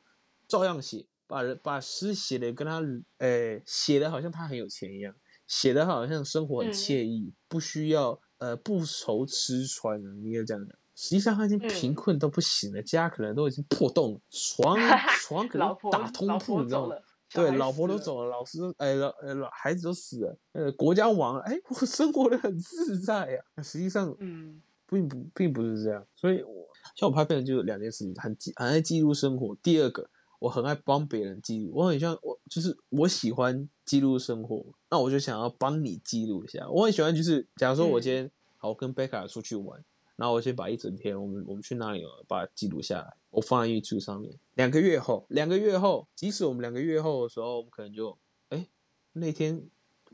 [0.49, 1.05] 照样写。
[1.31, 2.83] 把人把诗写的跟他，
[3.19, 5.15] 诶写的好像他很有钱一样，
[5.47, 10.77] 写的好像生活很惬意，嗯、不需要呃不愁吃穿，应该这样讲。
[10.97, 14.77] 实际上他已经贫困都不行了，嗯、家可能都已经破洞了，床
[15.21, 16.97] 床可能打通铺，你知道吗？
[17.33, 23.63] 对，老婆都走了，老师都哎老呃老孩子都死了，呃国家亡了，哎 我生活的很自在呀、啊。
[23.63, 26.05] 实际上，嗯，并不并不是这样。
[26.17, 26.67] 所以我
[26.97, 29.55] 像我拍片就是两件事情，很记很爱记录生活。
[29.63, 30.11] 第二个。
[30.41, 36.69] 我很爱帮别人记录，我很像我就是我喜欢记录生活，那我就想要帮你记录一下。
[36.69, 39.85] 我很喜欢就是，假如说我今天、嗯、好我跟贝卡出去玩，
[40.17, 44.35] 然后我先把一整天我们我们去哪里了，把它记录下来，我放在 YouTube 上面。
[44.55, 48.17] 两个月后，两个月后，即使我们两个月后的时候，我们可能就
[48.49, 48.67] 哎
[49.13, 49.63] 那天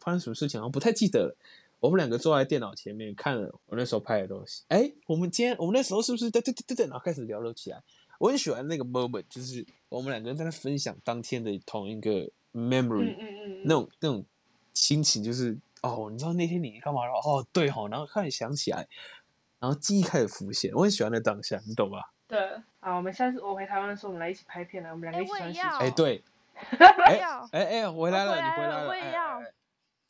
[0.00, 1.36] 发生什么事情，我不太记得了。
[1.78, 7.80] 我们两个坐在电脑前面看了我那时候拍的东西，哎，我们今天我们那时候是不是对对对对对，然后开始聊了起来。
[8.18, 14.24] 我很喜欢那个 moment，就是我们两个人在那分享当天的同一个 memory，嗯嗯嗯那种那种
[14.74, 17.12] 心情，就是哦，你知道那天你干嘛了？
[17.12, 18.86] 哦，对哦，然后开始想起来，
[19.60, 20.72] 然后记忆开始浮现。
[20.74, 22.12] 我很喜欢那当下，你懂吧？
[22.26, 22.38] 对，
[22.80, 25.78] 啊，我们下次我回台湾的时候，我们来一起拍片来，我们两个一起穿西装。
[25.78, 26.24] 哎，对，
[27.06, 27.20] 哎
[27.52, 29.40] 哎哎，回来了，你回来了，我也要。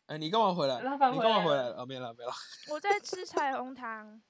[0.06, 0.76] 哎，你干嘛回来？
[0.76, 0.82] 你
[1.18, 1.76] 干嘛回来了？
[1.76, 2.32] 啊，没了没了。
[2.72, 4.20] 我在吃彩虹糖。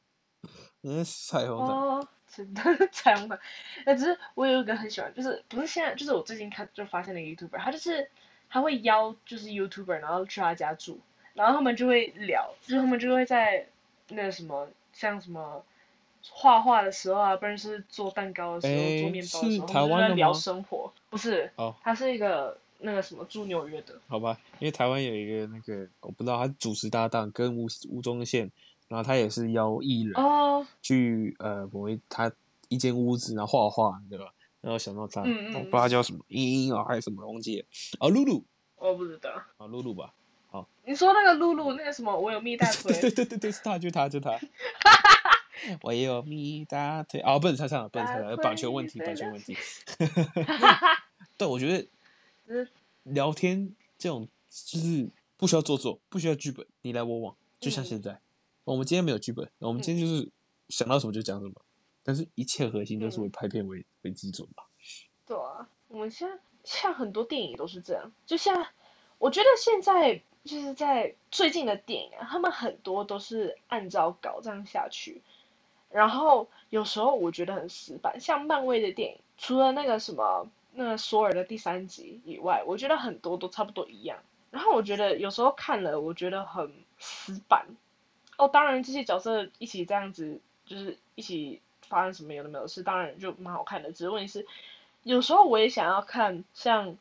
[1.05, 2.09] 彩虹糖？
[2.29, 3.41] 真的彩虹的，
[3.87, 8.11] 那只是我有一个很喜欢，就是不是现在，就是我最近看就发现了一个 YouTuber，他就是
[8.51, 10.99] 他会邀就是 YouTuber，然后去他家住，
[11.33, 13.67] 然后他们就会聊，就是他们就会在
[14.09, 15.65] 那个什么像什么
[16.29, 28.51] 画画的时候啊，不然是做蛋糕的时候，欸、做面包的时候，他们就在聊生活，不是，哦，他是一个那个什么住纽约的，好吧，因为台湾有一个那个我不知道他主持搭档跟吴吴宗宪。
[28.89, 30.15] 然后他也是邀艺人
[30.81, 31.47] 去、oh.
[31.49, 32.31] 呃，我为他
[32.69, 34.33] 一间屋子，然后画画，对吧？
[34.61, 37.67] 然后想到他，嗯嗯我不知道他叫什么，英英啊还是什么，忘记了。
[38.01, 38.45] 哦，露露，
[38.77, 39.31] 我不知道。
[39.59, 40.13] 啊，露露吧。
[40.49, 40.69] 好。
[40.85, 42.93] 你说那个露露，那个什么，我有蜜大腿。
[43.01, 44.39] 对对对对，是他，就他，就他。
[45.83, 47.21] 我也有蜜大腿。
[47.21, 49.57] 哦，不能唱唱了，不能唱了，版权问题，版权问题。
[51.39, 52.69] 对，我觉得
[53.05, 58.13] 聊天这种就是不需要做作，不需要剧本，你来我往，就像现在。
[58.13, 58.21] 嗯
[58.67, 60.29] 我们今天没有剧本，我们今天就是
[60.71, 64.65] 想到什么就讲什么，嗯、但是一切核心都是为拍片为、嗯、为基准吧。
[65.25, 68.67] 对啊，我们现在像很多电影都是这样，就像
[69.19, 75.23] 我觉得现在就是在最近的电影啊，他们很多都是按照稿这样下去，
[75.89, 84.19] 然后有时候我觉得很死板，像漫威的电影，除了那个什么那个索尔的第三集以外，我觉得很多都差不多一样。
[84.51, 87.69] 然后我觉得有时候看了，我觉得很死板。
[88.39, 93.91] 哦，当然，这些角色一起这样子，就是一起发生什么有的没有的事，当然就蛮好看的。
[93.93, 94.47] 只是问题是，
[95.05, 96.97] 有时候我也想要看，像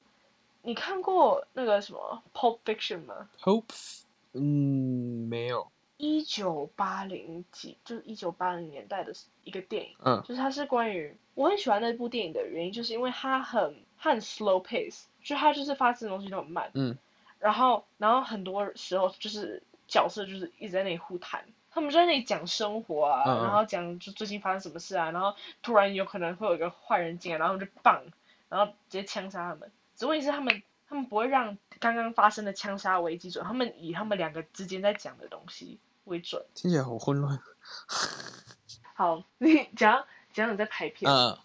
[0.62, 5.68] 你看过那个什么《Pulp Fiction》吗？Hope，嗯，没有。
[5.98, 16.98] 一九八零几，就是一九八零年代的一个电影，嗯，就是它是关于我很喜欢那部电影的原因，就是因为它很它很 slow pace，就它就是发生的东西都很慢，嗯，
[17.40, 19.62] 然后然后很多时候就是。
[19.88, 28.02] 角色就是一直在那里互谈，他们就在那里讲生活啊，嗯嗯然后讲就最近发生什么事啊，然后突然有可能会有一个坏人进来，然后就棒，
[28.50, 29.72] 然后直接枪杀他们。
[29.96, 36.46] 只问题是他们他们不会让刚刚发生的枪杀为基准，他们以他们两个之间在讲的东西为准。
[36.54, 37.40] 听起来好混乱。
[38.96, 41.38] 好，你讲讲你在拍片，嗯，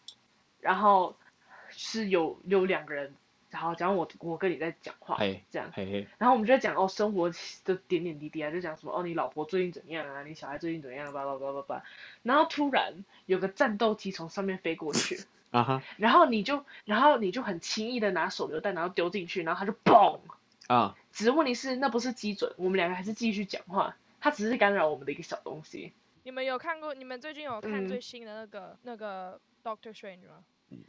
[0.61, 1.17] 然后
[1.69, 3.15] 是有有两个人
[3.51, 5.19] 然后讲我我跟你在讲话，
[5.51, 5.71] 这样，
[6.19, 7.31] 然后我们就在讲哦生活
[7.65, 11.83] 的点点滴滴啊，就讲什么哦你老婆最近怎样啊，你小孩最近怎样啊，叭叭叭叭叭，
[12.23, 20.21] 然后突然有个战斗机从上面飞过去， 啊哈，然后你就然后你就很轻易的拿手榴弹然后丢进去，然后他就嘣，
[20.69, 25.93] 啊，只是问题是那不是基准，我们两个还是继续讲话，他只是干扰我们的一个小东西。
[26.23, 26.95] 你们有看过？
[26.95, 30.45] 你们最近有看嗯最新的那个、那个 Doctor Strange 吗？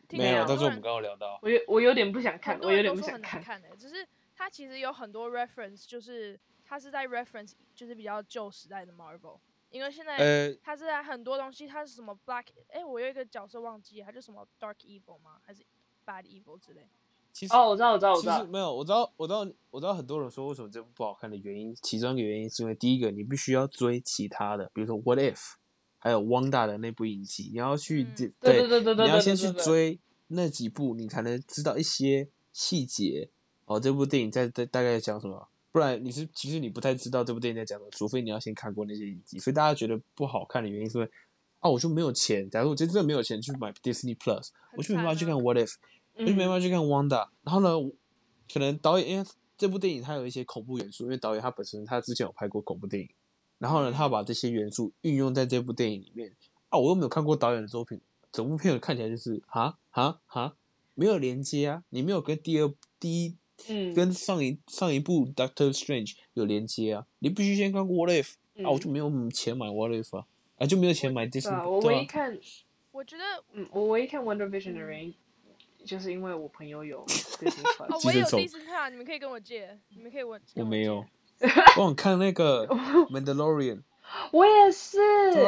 [0.07, 3.41] 听没有，但是我们刚刚聊到，我有我有点不想看，我有点不想看。
[3.41, 9.39] 看的、只是它其实有很多 reference，就是它是在 reference，就是比较旧时代的 Marvel，
[9.69, 15.39] 因为现在呃，它是在很多东西，它是什么 Black，哎，我有一个角色忘记，它就什么 Dark Evil 吗？
[15.43, 15.63] 还是
[16.05, 16.87] Bad Evil 之类？
[17.33, 18.39] 其实哦，我知道，我知道，我知道。
[18.39, 25.53] 其实没有，我知道，我知道，我知道很多人说为什么这部不好看的原因，其中一个原因是因为第一个你必须要追其他的，比如说 What If，
[26.01, 33.29] 还有 Wanda 的那部影集，你要去、嗯对对对对对对你要先去追那几部，你才能知道一些细节
[33.65, 33.79] 哦。
[33.79, 35.47] 这部电影在在大概在讲什么？
[35.71, 39.39] 不然你是其实你不太知道这部电影在讲什么，除非你要先看过那些影集。
[39.39, 41.09] 所以大家觉得不好看的原因是因为
[41.59, 42.49] 啊，我就没有钱。
[42.49, 45.75] 假如我真的没有钱去买 Disney Plus，我就没办法去看 What If。
[46.13, 47.69] 我就没办嗯法去看 Wanda，、然后呢，
[48.53, 49.25] 可能导演因为
[49.57, 53.09] 这部电影它有一些恐怖元素，因为导演他本身他之前有拍过恐怖电影，
[53.61, 56.33] 然后呢，他把这些元素运用在这部电影里面。
[56.69, 60.55] 啊，我又没有看过导演的作品，整部片看起来就是啊啊啊，
[60.95, 63.35] 没有连接啊，你没有跟第二第一
[63.67, 70.25] 嗯，跟上一上一部 Doctor Strange 有连接啊，你必须先看过 What If 嗯啊，我就没有钱买 What If 啊，
[70.57, 72.39] 啊就没有钱买对 Disney，啊，我唯一看，
[72.91, 75.13] 我觉得嗯，我唯一看 Wonder Vision 的原因，
[75.85, 78.39] 就是因为我朋友有 Disney 哦 Plus，，我也有寄生虫。
[78.39, 81.01] 第一次看，你们可以跟我借，你们可以问我没有。
[81.03, 81.09] 借，
[81.77, 82.67] 我想看那个
[83.11, 83.81] Mandalorian。
[84.31, 84.99] 我也是。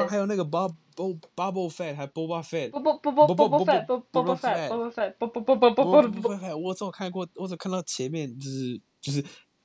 [0.08, 9.22] 还有那个 Bob Bob Bubble Fett 还 Boba Fett，不不不不不不 fat 不不不 fat 不不 fat 不不不不不不不 Fett，我只有看过，我只有看到前面就是就是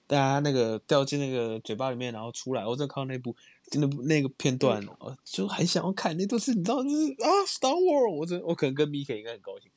[0.07, 3.37] 大家那个掉进那个嘴巴里面，然后出来，我只有看到那部
[3.73, 9.71] 那部那个片段，我就很想要看，那都是你知道就是啊 Star Wars，我真我可能跟 Mika 应该很高兴。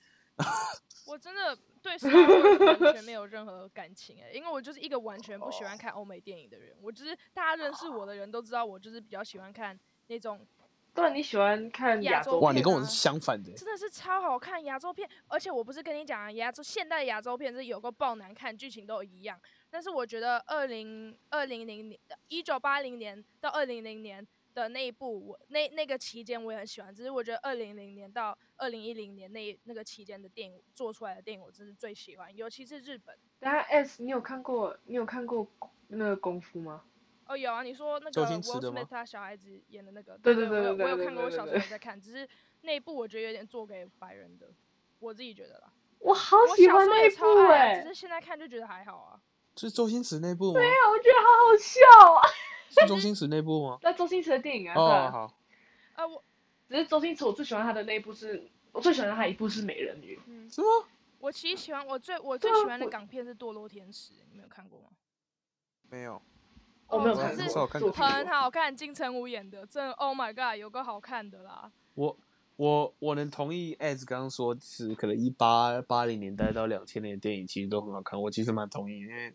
[1.08, 6.76] 我真的对 Star Wars 完全没有任何感情哎、因为我就是一个完全不喜欢看欧美电影的人。
[6.82, 10.46] 我就是大家认识我的人都知道，我就是比较喜欢看那种
[10.94, 13.54] 对，你喜欢看亚洲哇，你跟我是相反的。
[13.54, 19.40] 真的是超好看亚洲片，而且我不是跟你讲啊，亚洲现代亚洲片是有个爆难看，剧情都一样。
[19.70, 26.94] 但是我觉得二零二零零年、一九八零年到二零零年的那一部，我那那个期间我也很喜欢。
[26.94, 33.18] 只是我觉得二零零年到二零一零年那那个期间的电影做出来的电影，我真是最喜欢，尤其是日本。
[33.40, 35.48] 等下 S，你有看过你有看过
[35.88, 36.84] 那个功夫吗？
[37.26, 42.28] 哦，有啊，你说那个周 Will 星驰的吗 Smith 他小孩子演的那个，对对对对对对我有看过，我小时候对对对有在看，只是
[42.62, 44.48] 那一部我觉得有点做给白人的，
[45.00, 45.72] 我自己觉得啦。
[46.00, 49.22] 我好喜欢那一部哎只，是现在看就觉得还好啊。
[49.56, 50.60] 是周星驰那部吗？
[50.60, 52.22] 对啊，我觉得好好笑啊。
[52.72, 53.78] 是周星驰那部吗？
[53.84, 55.34] 那周星驰的电影啊，对哦，啊，好，
[55.94, 56.24] 啊，我
[56.70, 60.20] 只是周星驰我最喜欢他的那一部是，我最喜欢他一部是美人鱼。
[60.26, 60.68] 嗯，是吗？
[61.20, 64.88] 我其实喜欢我最我最喜欢的港片是《堕落天使》，你们有看过吗？
[65.90, 66.20] 没有，
[66.88, 67.36] 我没有看
[67.80, 71.72] 过，看很好看，金城武演的，真的 Oh my God，有个好看的啦。
[71.94, 72.18] 我
[72.56, 79.34] 我我能同意 as 刚刚说，是可能一八八零年代到两千年的电影其实都很好看，我其实蛮同意，因为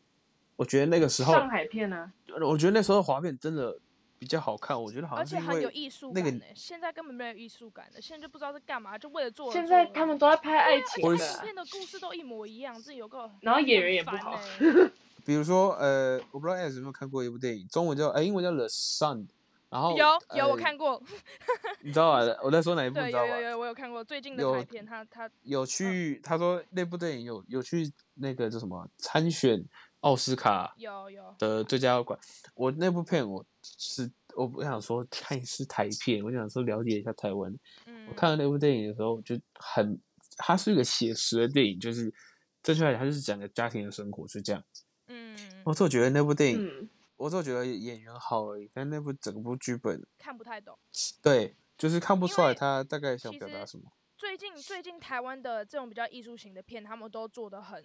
[0.56, 2.10] 我觉得那个时候，上海片啊，
[2.42, 3.78] 我觉得那时候的画面真的
[4.18, 14.90] 比较好看，我觉得好而且像是因为很有艺术那个感呢、现在根本没有艺术感的，现在就不知道在干嘛，就为了做而现在他们都在拍爱情的片的故事都一模一样，这有个 然后演员也不好欸
[15.26, 19.26] 比如说呃，我不知道 as 有没有看过一部电影，中文叫呃英文叫 The Sun，
[19.68, 21.02] 然后有有呃我看过，
[21.82, 22.38] 你知道吧？
[22.44, 23.00] 我在说哪一部？
[23.00, 23.34] 你对，知道吧？
[23.34, 29.60] 有有有我有看过最近的片，他他有去，他说那部电影有有去那个叫什么参选
[30.00, 32.18] 奥斯卡有有的最佳管。
[32.54, 37.52] 我那部片我是我不想说看是台片，我想说了解一下台湾。
[37.86, 39.98] 嗯，我看到那部电影的时候就很，
[40.36, 42.12] 它是一个写实的电影，就是
[42.62, 44.62] 正确来讲，它就是讲个家庭的生活，是这样。
[45.08, 50.78] 嗯我就觉得那部电影，嗯，我就觉得演员好而已，但那部整部剧本，看不太懂。
[51.22, 53.90] 对，就是看不出来他大概想表达什么。
[54.16, 57.84] 最近最近台湾的这种比较艺术型的片，他们都做的很，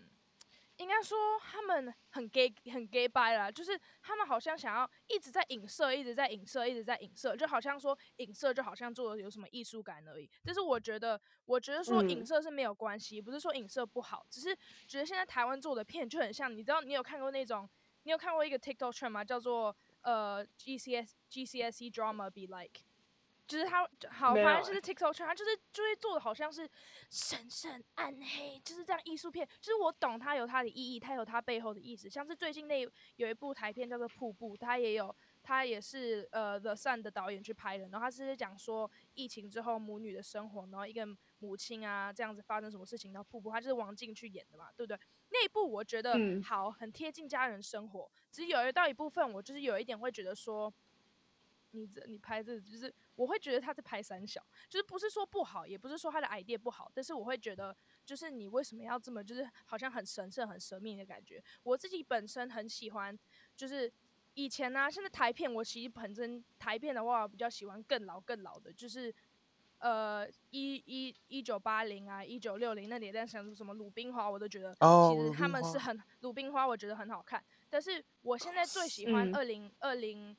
[0.82, 10.28] 应该说他们很 gay 很 gay 掰啦，就是他们好像想要一直在影射，一直在影射，一直在影射，就好像说影射就好像做的有什么艺术感而已。
[10.44, 14.58] 但是我觉得，我觉得说嗯影射是没有关系，不是说影射不好，只是
[14.88, 17.70] 觉得现在台湾做的片就很像，你知道你有看过那种，
[18.04, 19.24] 你有看过一个 TikTok trend 吗？
[19.24, 22.82] 叫做呃 GCS GCSE drama be like。
[23.52, 26.66] 就是他好，反正就是 TikTok 圈，他就是就会做的好像是
[27.10, 29.46] 神圣暗黑，就是这样艺术片。
[29.60, 32.10] 就是我懂他有他的意义，他有他背后的意思。
[32.10, 37.90] 像是最近那有一部台片叫做《瀑布》，他也有，他也是呃 The Sun 的导演去拍的。
[37.90, 41.06] 然后他是讲说疫情之后母女的生活，然后一个
[41.40, 43.12] 母亲啊这样子发生什么事情。
[43.12, 44.98] 然后瀑布，他就是王静去演的嘛，对不对？
[45.32, 48.10] 那一部我觉得好，很贴近家人生活。
[48.32, 50.74] 只是有一到一部分，我就是有一点会觉得说。
[51.74, 61.44] 你这你拍这就是我会觉得他在拍三小，就是不是说不好，也不是说他的 idea 不好，但是我会觉得就是你为什么要这么就是好像很神圣、很神秘的感觉。
[61.62, 63.16] 我自己本身很喜欢，
[63.56, 63.92] 就是
[64.34, 69.14] 以前呢、啊，现在台片我其实本身台片的话，我比较喜欢更老更老的，就是
[69.78, 77.44] 呃一一一九八零啊，一九六零那年代，像什么鲁冰花，我都觉得其实他们是很鲁冰花，我觉得很好看。
[77.70, 80.36] 但是我现在最喜欢二零二零。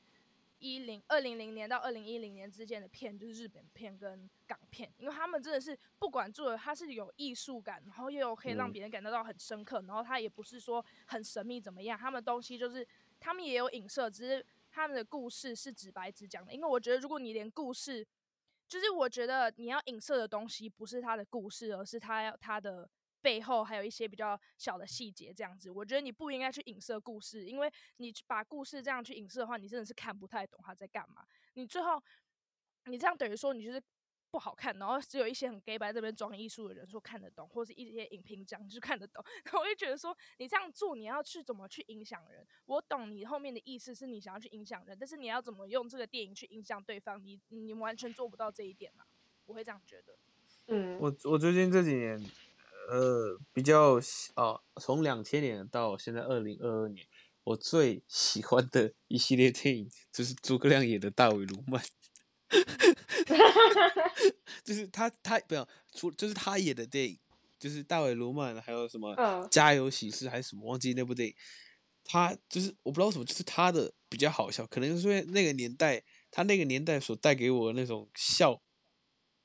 [0.63, 12.87] 一零二零零年到二零一零年之间的片，就是日本片跟港片，因为他们真的是不管做的，它是有艺术感，然后又有可以让别人感觉到很深刻，然后它也不是说很神秘怎么样，他们东西就是
[13.19, 16.55] 他们也有影射，只是他们的故事是直白直讲的。
[16.55, 18.07] 因为我觉得，如果你连故事，
[18.69, 22.89] 就是我觉得你要影射的东西不是他的故事，而是他要他的。
[23.23, 31.25] 背后还有一些比较小的细节，这样子，我觉得你不应该去影射故事，因为你把故事这样去影射的话，你真的是看不太懂他在干嘛。
[31.55, 32.03] 你最后，
[32.87, 33.81] 你这样等于说你就是
[34.31, 42.47] 不好看，然后只有一些很 gay 白这边装艺术的人说看得懂，或是一些影评讲就是看得懂， 然后我就觉得说你这样做，你要去怎么去影响人？
[42.65, 47.23] 我懂你后面的意思是你想要去影响人，但是你要怎么用这个电影去影响对方？
[47.23, 49.05] 你你完全做不到这一点嘛？
[49.45, 50.17] 我会这样觉得。
[50.69, 52.19] 嗯，我我最近这几年。
[52.91, 54.01] 呃，比较
[54.35, 57.07] 哦，从两千年到现在二零二二年，
[57.45, 61.83] 我最喜欢的一系列电影就是诸葛亮演的大尾鲈鳗，
[64.65, 67.19] 就是他他不要除就是他演的电影，
[67.59, 69.15] 就是大尾鲈鳗，还有什么
[69.51, 71.35] 家有喜事还是什么，忘记那部电影，
[72.05, 78.61] 他就是我不知道什么，就是他的比较好笑，可能是因为那个年代，他那个年代所带给我的那种笑，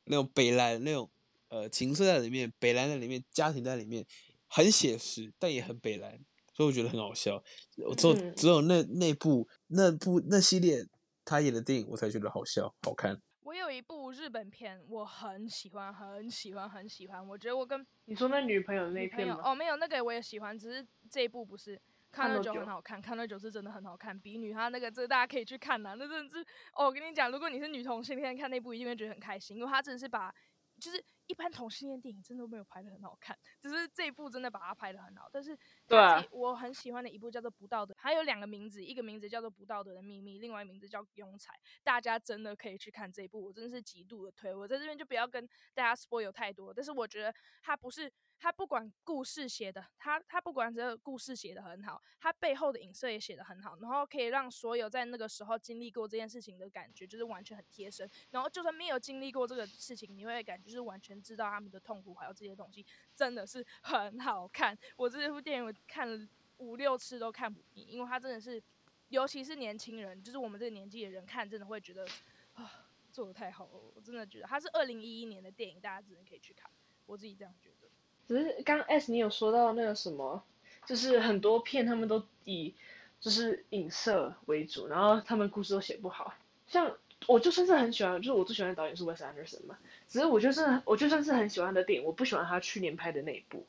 [0.05, 1.09] 那种北来那种。
[1.49, 4.05] 呃，情色在里面，北兰在里面，家庭在里面，
[4.47, 6.19] 很写实，但也很北兰，
[6.53, 7.41] 所以我觉得很好笑。
[7.87, 10.85] 我只有只有那那部那部那系列
[11.23, 13.21] 他演的电影，我才觉得好笑好看。
[13.43, 17.25] 我有一部日本片，我很喜欢，很喜欢，很喜欢。
[17.25, 19.39] 我觉得我跟你说那女朋友那片吗？
[19.41, 21.81] 哦，没有，那个我也喜欢，只是这一部不是。
[22.11, 26.41] 看了酒很好看，看了酒是真的很好看，比女她那个这个大家可以去看呐，那真的是
[26.73, 30.33] 哦，我跟你讲，如果你是女同性恋看那部，一定会觉得很开心，因为他真的是把
[30.79, 31.03] 就是。
[31.27, 35.29] 一般同性恋电影真的没有拍的很好看，只是这一部真的把它拍的很好。
[35.31, 35.97] 但是，对，
[36.31, 41.53] 我很喜欢的一部叫做《不道德》，还有两个名字，一个名字叫做《不道德的秘密》，另外一个名字叫《庸才》。
[41.83, 44.53] 大家真的可以去看这一部，我真的是极度的推。
[44.53, 48.11] 我在这边就不要跟大家 spoil 太多，但是我觉得它不是。
[48.39, 58.07] 他不管故事写的，他他不管这个故事写的很好，他背后的影射也写的很好，然后可以让所有在那个时候经历过这件事情的感觉，就是完全很贴身。
[58.29, 64.77] 然后就算没有经历过这个事情，你会感觉就是完全知道他们的痛苦，还有这些东西，真的是很好看。
[64.95, 68.61] 我这部电影我看了五六次都看不腻，因为他真的是，
[69.09, 72.05] 尤其是年轻人，就是我们这个年纪的人看，真的会觉得
[72.53, 73.71] 啊，做的太好了。
[73.93, 76.69] 我真的觉得他是二零一一年的电影，大家真的可以去看。
[77.05, 77.87] 我自己这样觉得。
[78.27, 80.43] 只是刚 S 你有说到那个什么，
[80.85, 82.75] 就是很多片他们都以
[83.19, 86.33] 就是影射为主，然后他们故事都写不好。
[86.67, 86.97] 像
[87.27, 89.77] 我就算是很喜欢，就是我最喜欢的导演是 Wes Anderson 嘛。
[90.07, 93.65] 只是我就是我就算是很喜欢的电影，我不喜欢他去年拍的那一部，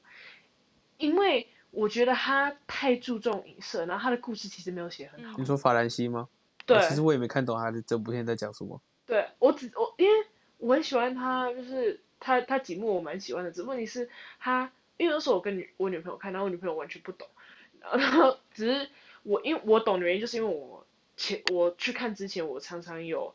[0.97, 5.37] 因为我觉得他太注重影射，然后他的故事其实没有写很好。
[5.39, 6.29] 你说法兰西吗？
[6.65, 8.81] 对，其实我也没看懂他的这部片在讲什么。
[9.07, 10.27] 对，我只我因为
[10.59, 12.01] 我很喜欢他，就是。
[12.21, 17.29] 他他几幕我蛮喜欢的，只问题是他，因为那时候我跟女我女朋友看，然后我女朋友完全不懂，
[17.93, 18.89] 然后只是
[19.23, 20.85] 我因为我懂的原因，就是因为我
[21.17, 23.33] 前我去看之前，我常常有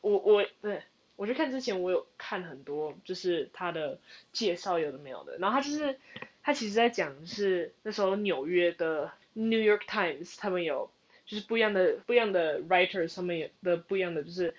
[0.00, 0.82] 我我对
[1.16, 3.98] 我去看之前，我有看很多就是他的
[4.32, 5.98] 介绍有的没有的，然后他就是
[6.42, 10.90] 他其实在讲是那时候纽约的 New York Times 他们有
[11.26, 14.54] 就是不一样的不一样的 writers 上面有的不一样的就是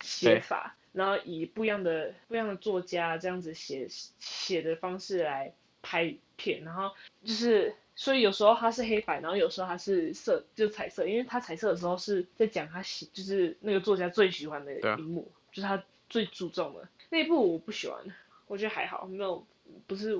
[0.00, 0.74] 写法。
[0.90, 3.86] 然后以不一样的不一样的作家这样子写
[4.18, 6.90] 写的方式来拍片，然后
[7.22, 17.98] 就是所以有时候它是黑白，然后有时候它是色就彩色，因为它彩色的时候是在讲他喜就是那个作家最喜欢的一幕，就是他最注重的那一部我不喜欢，
[18.46, 19.44] 我觉得还好，没有
[19.88, 20.14] 不是，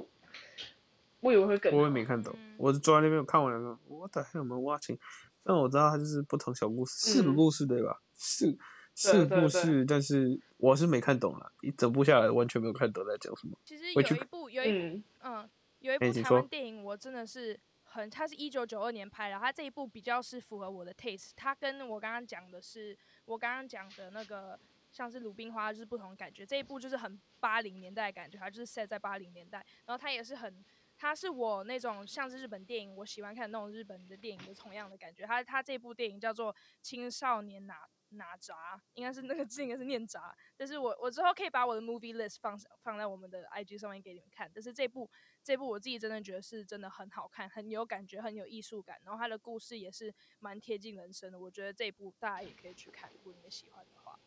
[1.21, 4.99] 我以为会更我也没看懂，我是坐在那边看完了个，What the hell am I watching？
[5.45, 8.01] 但我知道它就是不同小故事，四个故事对吧？
[8.13, 8.59] 四。
[9.01, 13.57] 四故事，但是我是没看懂了，一整部下来完全没有看懂在讲什么。
[13.65, 15.49] 其实有一部，有一部，嗯，
[15.89, 24.59] 有一部台湾电影，我真的是很，它是一九九二年拍的，它这一部比较是符合我的 taste，它跟我刚刚讲的是，我刚刚讲的那个
[24.93, 30.65] 像是鲁冰花就是不同的感觉，这一部就是很八零年代的感觉，它就是 set 在八零年代，然后它也是很。
[31.01, 35.25] 它是我那种像是日本电影，我喜欢看那种日本的电影的同样的感觉。
[35.25, 38.51] 它它这部电影叫做《青少年哪哪吒》，
[38.95, 40.37] 应该是那个字应该是念杂。
[40.57, 44.51] 但是我我之后可以把我的 movie list 放放在我们的 IG 上面给你们看。
[44.53, 45.09] 但是这部
[45.49, 49.01] 这部我自己真的觉得是真的很好看，很有感觉，很有艺术感。
[49.03, 51.41] 然后它的故事也是蛮贴近人生的。
[51.41, 54.21] 我觉得这部大家也可以去看，如果你们喜欢的话。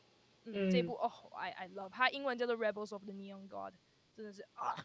[0.45, 3.73] 嗯，嗯这部哦，I I love，它英文叫做《Rebels of the Neon God》，
[4.15, 4.75] 真的是啊。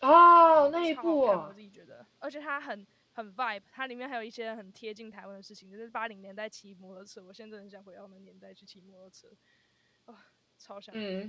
[0.00, 9.26] 哦，那一部哦，我自己觉得，而且它很很 vibe，它里面还有一些很贴近台湾的事情，就是八零年代骑摩托车，我现在很想回到那个年代去骑摩托车，
[10.04, 10.14] 哦，
[10.56, 10.94] 超想。
[10.96, 11.28] 嗯。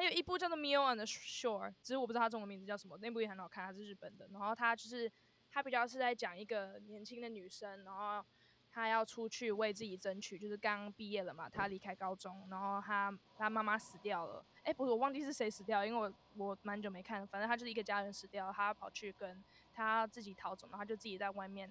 [0.00, 5.12] 还有一部叫做《Meal on the Shore》，只是我不知道它中文名字叫什么，那部也很好看，它是日本的，然后它就是
[5.50, 8.24] 它比较是在讲一个年轻的女生，然后。
[8.72, 19.42] 她要出去为自己争取，就是刚毕业了嘛，她离开高中，然后她她妈妈死掉了，哎、不是，我忘记是谁死掉，因为我我蛮久没看，反正她就是一个家人死掉，她跑去跟
[19.72, 21.68] 她自己逃走，然后他就自己在外面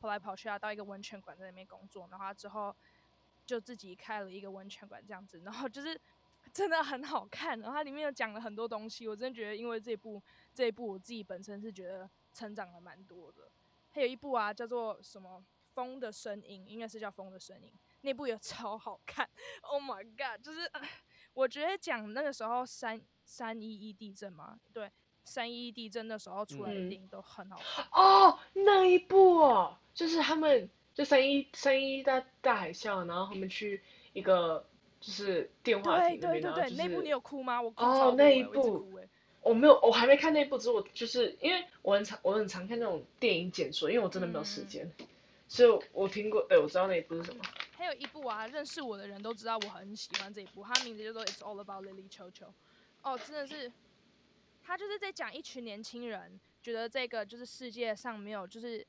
[0.00, 2.74] 跑来跑去啊，到一个温泉馆在那边工作，然后她之后
[3.44, 6.00] 就自己开了一个温泉馆这样子，然后就是
[6.58, 10.20] 真的很好看，然后它里面有讲了很多东西，我真的觉得因为这部
[10.52, 13.48] 这一部我自己本身是觉得成长了蛮多的，
[13.90, 15.44] 还有一部啊叫做什么？
[15.74, 19.28] 风的声音应该是叫《风的声音》，那部也 超好看。
[19.60, 20.44] Oh my god！
[20.44, 20.68] 就是
[21.32, 24.90] 我觉得讲那个时候三三一一地震嘛，对，
[25.22, 27.84] 三一一地震的时候出来的电影都很好看。
[27.84, 33.80] 嗯、哦，那一部哦，就是他们就三一三一大大海啸，然后他们去
[34.14, 34.67] 一个
[35.00, 37.60] 就是电话亭对对对那部你有哭吗？
[37.60, 38.88] 我哭哦，那一部
[39.42, 44.84] 我，没有，我还没看那部，只是我就是因为我很常我很常看那种电影解说，因为我真的没有时间。
[44.98, 45.06] 嗯
[45.50, 47.42] 所以我听过，对，我知道那一部是什么。
[47.72, 52.44] 还有一部啊，认识我的人都知道我很喜欢这一部，它名字叫做《It's All About Lily 球球》。
[53.00, 53.72] 哦，真的是，
[54.62, 58.86] 他就是在讲一群年轻人觉得这个就是世界上没有，就是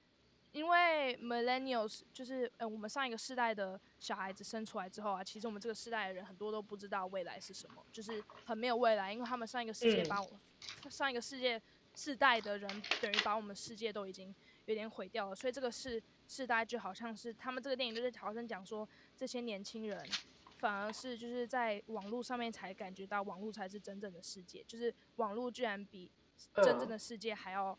[0.52, 10.30] 因为 Millennials 就是呃我们上一个世代的小孩子生出来之后啊，其实我们这个世代的人很多都不知道未来是什么，就是很没有未来，因为他们上一个世界把我、
[10.84, 11.62] 嗯、上一个世界
[11.96, 12.70] 世代的人
[13.02, 14.34] 等于把我们世界都已经
[14.66, 16.02] 有点毁掉了，所以这个世。
[16.32, 18.88] 世代就好像是他们这个电影就是好像讲说，
[19.18, 20.00] 这些年轻人
[20.60, 26.12] 反而是就是在网络上面才感觉到网络才是真正的世界，就是网络居然比
[26.54, 27.76] 真正的世界还要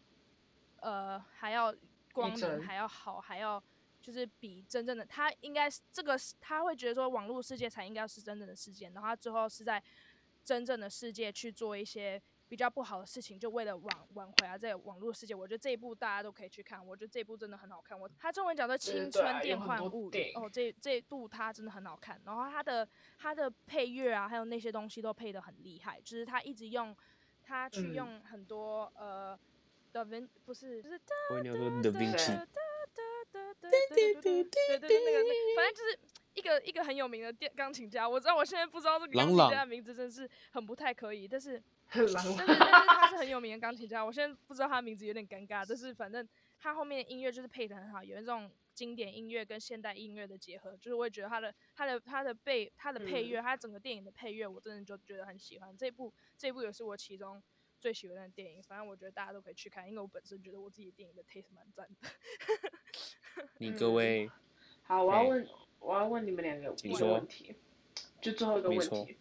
[0.81, 1.73] 呃还要
[2.13, 3.63] 光明还要好还要
[4.01, 9.83] 就是比真正的他应该是这个他会觉得说网络世界才应该是真正的世界，然后他最后是在
[10.45, 12.21] 真正的世界去做一些。
[12.51, 16.85] 比较不好的事情，就为了挽挽回啊，在网络世界，我觉得这一部大家都可以去看。
[16.85, 17.97] 我觉得这一部真的很好看。
[17.97, 22.21] 我他中文叫做《青春电幻物语》哦，这这一部它真的很好看。
[22.25, 26.01] 然后它的它的配乐啊，还有那些东西都配得很厉害。
[26.01, 26.93] 就是他一直用
[27.45, 29.41] 他去用很多、嗯、呃
[29.93, 32.47] ，Da Vin 不是，就是我跟你说 Da Vinci，
[33.61, 35.17] 对对对对对，那个
[35.57, 35.99] 反正就是
[36.35, 38.09] 一个一个很有名的电钢琴家。
[38.09, 41.63] 我知道我现在不知道这个钢琴家的名字，真是很不太可以，但是。
[41.93, 42.55] 但是但是
[42.87, 46.25] 他是很有名的钢琴家，我现在不知道他的名字有点尴尬，但是反正
[46.57, 55.77] 他后面的音乐就是配的很好，有那种经典音乐跟现代音乐的结合，就是我也觉得他的他的他的配他的配乐，他整个电影的配乐，我真的就觉得很喜欢。
[55.77, 57.43] 这部这部也是我其中
[57.81, 62.09] 最喜欢的电影，反正我觉得大家都可以去看，因为我本身觉得我自己电影的 taste 蛮赞的。
[63.59, 64.31] 你各位、嗯，
[64.83, 65.49] 好，我要问
[65.81, 67.55] 我要问你们两个一个问题，
[68.21, 69.17] 就最后一个问题，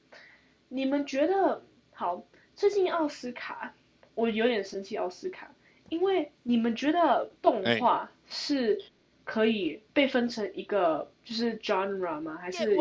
[0.68, 2.24] 你们觉得好？
[2.53, 3.74] 最近奥斯卡，
[4.16, 5.55] 我有点生气奥斯卡，
[5.88, 8.84] 因为你们觉得动画是
[9.24, 12.38] 可以被分成一个就是 genre 吗？
[12.41, 12.76] 还是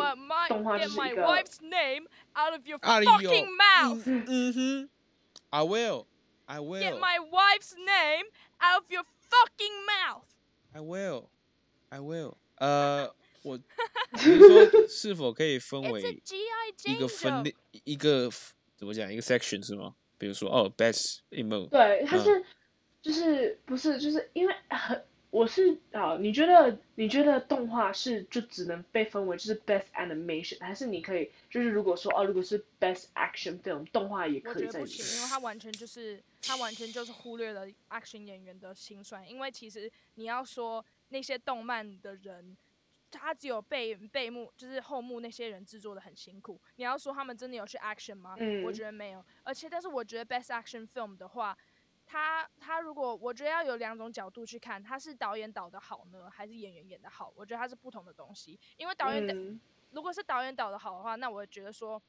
[0.48, 4.02] 动画就是一个？Get my wife's name out of your fucking mouth.
[4.26, 4.90] 嗯哼
[5.49, 6.05] ，I will,
[6.45, 6.79] I will.
[6.79, 8.25] Get my wife's name
[8.59, 10.27] out of your fucking mouth.
[10.73, 11.29] I will,
[11.89, 12.37] I will.
[12.55, 13.13] 呃，
[13.43, 16.01] 我，比如说是否可以分为
[16.85, 18.29] 一个分裂一个。
[18.75, 19.09] 怎么讲？
[19.09, 19.95] 一个 section 是吗？
[20.17, 21.69] 比如说，哦，best emo。
[21.69, 22.45] 对，它是，嗯、
[23.01, 25.05] 就是不是就是因为很，
[25.38, 34.66] 我是啊，你觉得你觉得动画是就只能被分为就是 best animation，还是你可以就是如果说哦，如果是 best action film，动画也可以在里面？
[34.66, 42.56] 我觉得不行，因为它完全就是它完全就是忽略了 action 演员的辛酸，因为其实你要说那些动漫的人。
[43.10, 46.60] 他只有背背幕，就是后幕那些人制作的很辛苦。
[46.76, 48.36] 你要说他们真的有去 action 吗？
[48.38, 49.24] 嗯，我觉得没有。
[49.42, 51.56] 而且，但是我觉得 best action film 的话，
[52.08, 57.30] 他他如果我觉得要有两种角度去看，他是导演导的好呢，还是演员演的好？
[57.36, 58.58] 我觉得他是不同的东西。
[58.78, 62.02] 因为导演的、嗯，如果是导演导的好的话，那我觉得说，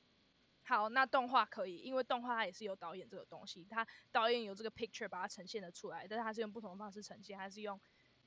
[0.64, 7.80] 好，那动画可以，因为动画它也是有导演这个东西，它导演有这个 picture 把它呈现的出来，但是它是用不同的方式呈现，还是用。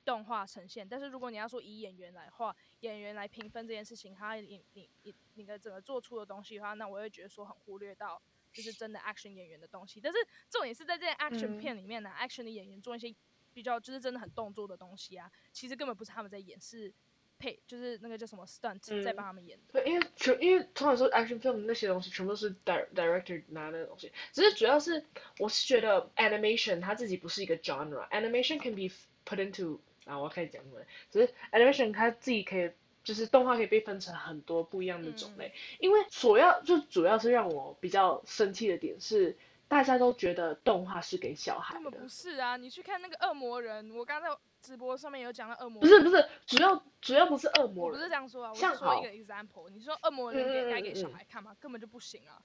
[0.04, 8.20] 动画呈现，但是如果你要说以演员来画，演员来评分这件事情，他你你你你的整个做出的东西的话，那我会觉得说很忽略到
[8.52, 10.00] 就是真的 action 演员的东西。
[10.00, 10.18] 但是
[10.50, 13.14] 重点是在这些 action 片里面呢、啊嗯、，action 的演员做一些
[13.52, 16.92] 比较就是真的很动作的东西啊，其实根本不是他们在演，是
[17.38, 19.72] 配就是那个叫什么 stunt 在帮他们演的。
[19.72, 25.04] 对，因为全因为通常说 action film 那些东西全部都是 director 拿的东西，只是主要是
[25.38, 28.94] 我是觉得 animation 它自己不是一个 genre，animation can be
[29.26, 30.80] put into 啊，我要开始讲什么？
[31.10, 32.70] 只是 animation 它自己可以，
[33.04, 35.48] 就是动画可以被分成很多不一样的种类。
[35.48, 39.36] 嗯、因为主要就主要是让我比较生气的点是，
[39.68, 41.80] 大家都觉得动画是给小孩的。
[41.80, 42.56] 根本不是啊！
[42.56, 44.28] 你去看那个恶魔人，我刚才
[44.60, 45.80] 直播上面有讲到恶魔人。
[45.80, 47.98] 不是不是，主要主要不是恶魔人。
[47.98, 49.68] 不是这样说啊，我是说一个 example。
[49.70, 51.56] 你说恶魔人给该给小孩看吗？
[51.60, 52.40] 根本就不行啊。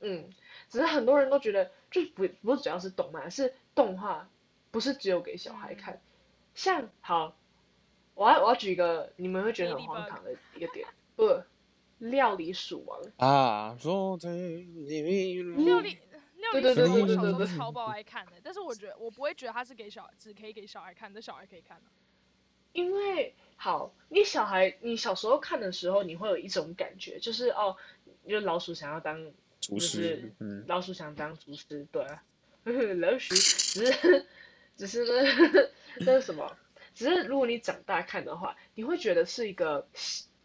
[0.00, 0.28] 嗯，
[0.68, 4.28] 只是很多人都觉得，就不不是主要是动漫，是动画
[4.70, 5.94] 不是只有给小孩看。
[5.94, 6.00] 嗯
[6.54, 7.34] 像好，
[8.14, 10.86] 我要我要举一个你们会觉得很荒唐的一个点，
[11.16, 11.42] 不，
[11.98, 15.98] 料理鼠王啊，料理
[16.36, 21.84] 料理鼠王我小时候超爆爱看的，但是我觉得我不会觉得它是给小只可以给小孩看，但小孩可以看的。
[22.72, 27.76] 因为好，你小孩你小时候看的时候，你会有一种感觉，就是哦，
[28.28, 32.04] 就老鼠想要当厨师，嗯，老鼠想当厨师，对，
[32.96, 34.26] 老鼠只是
[34.76, 35.68] 只是呢。
[36.00, 36.56] 这是什么？
[36.94, 39.86] 只是如果你长大看的话，你会觉得是一个，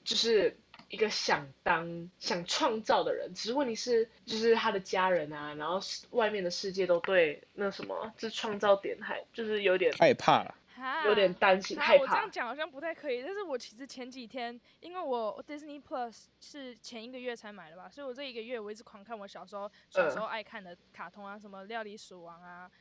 [0.04, 0.58] 就是
[0.90, 3.34] 一个想当、想创造的人。
[3.34, 5.80] 只是问题是，就是他的家人啊，然后
[6.12, 10.56] 外面的世界都对那什么，这创造点还就是有点害怕了，
[11.06, 12.04] 有点担心害怕。
[12.04, 22.72] 我这样讲好像不太可以，但是我其实前几天，因为我 Disney Plus 是前一个月才买的吧，所以我这一个月我一直狂看我小时候小时候爱看的卡通啊，什么料理鼠王啊，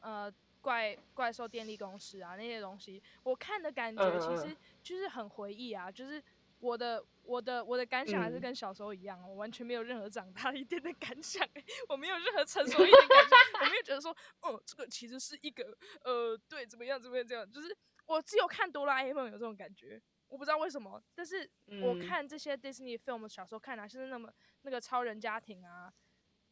[0.00, 0.32] 呃。
[0.62, 6.20] 怪怪兽电力公司啊，那些东西，我看的感觉其实就是很回忆啊，就是
[6.58, 11.46] 我的我的我的感想还是跟小时候一样，我完全没有任何长大 一点的感想，
[11.88, 17.76] 我没有任何成熟一点的感想，我没有觉得说，哦，这个其实是一个呃，对，怎么样怎么样这样，就是
[18.06, 21.48] 我只有看哆啦 A 梦有这种感觉，我不知道为什么，但是
[21.82, 24.32] 我看这些 Disney film 小时候看啊，就是那么
[24.62, 25.92] 那个超人家庭啊。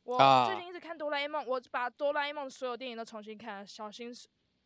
[0.03, 4.13] 我最近一直看哆啦 A 梦，我把哆啦 A 梦所有电影都重新看了，小新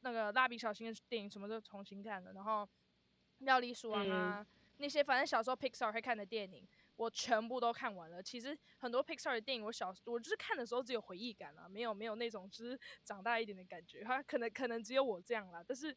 [0.00, 2.68] 那个蜡笔小新的电影什么都重新看了，然后
[3.38, 4.46] 料理鼠王啊、嗯、
[4.78, 6.66] 那些，反正小时候 Pixar 会看的电影，
[6.96, 8.22] 我全部都看完了。
[8.22, 14.02] 其实很多 Pixar 的电影，我小我就是看的时候只有回忆感啊，没有没有那种就是长大一点的感觉。
[14.04, 15.94] 哈，可能可能只有我这样啦，但是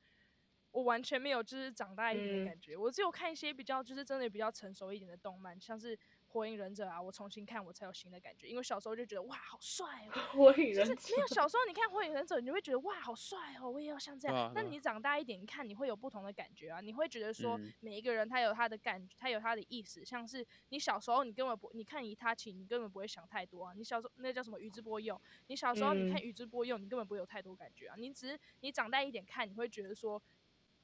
[0.71, 2.75] 我完全没有就是长大一点的感觉。
[2.75, 5.97] 嗯、我只有看一些比较就是真的比较成熟一点的动漫，像是。
[6.31, 10.21] 火影忍者啊，我重新看我才有新的感觉，因为小时候就觉得哇好帅哦。
[10.31, 14.51] 火影忍者就是没有小时候你看火影忍者，你就会觉得哇好帅哦，我也要像这样。
[14.55, 23.73] 那、啊、你长大一点，你看你会有不同的感觉啊，你会觉得说每一个人他有他的感觉，他有他的意思，像是你小时候你根本不，你看伊他奇你根本不会想太多啊。
[23.75, 27.95] 你小时候那叫什么宇智波鼬，你小时候你看宇智波鼬，你根本不会有太多感觉啊。
[27.97, 30.21] 你只是你长大一点看，你会觉得说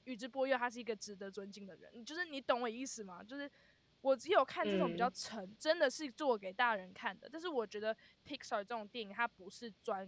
[0.04, 3.24] 宇智波鼬他是一个值得尊敬的人，就是你懂我意思吗？
[3.24, 3.50] 就是。
[4.02, 7.28] 我只有看这种比较沉、嗯，真的是做给大人看的。
[7.32, 7.96] 但是我觉得
[8.26, 10.08] Pixar 这种电影，它不是专，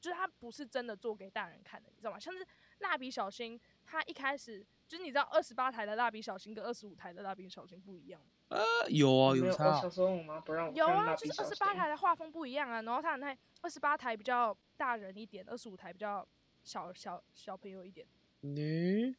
[0.00, 2.18] 就是它不是真的做给大人看的，你知道吗？
[2.18, 2.46] 像是
[2.80, 8.20] 蜡笔小新，它一开始就是你知道二十八台的蜡笔小新跟二十五台的蜡笔小新不一样。
[8.48, 9.80] 呃，有啊，有差。
[9.80, 10.76] 小时候我妈不让我看。
[10.76, 12.82] 有啊，就是二十八台的画风不一样啊。
[12.82, 16.26] 然后它那二十八台比较大人一点，二十五台比较
[16.62, 18.06] 小小小朋友一点。
[18.40, 19.16] 你、嗯。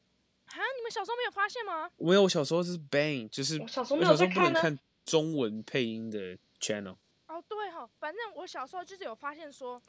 [0.48, 0.64] 啊！
[0.78, 1.90] 你们小时候没有发现吗？
[1.98, 6.96] 没有，我小时候是 Bang，就是我小时候不能看中文配音的 channel。
[7.28, 9.82] 哦，对哈，反正我小时候就是有发现说，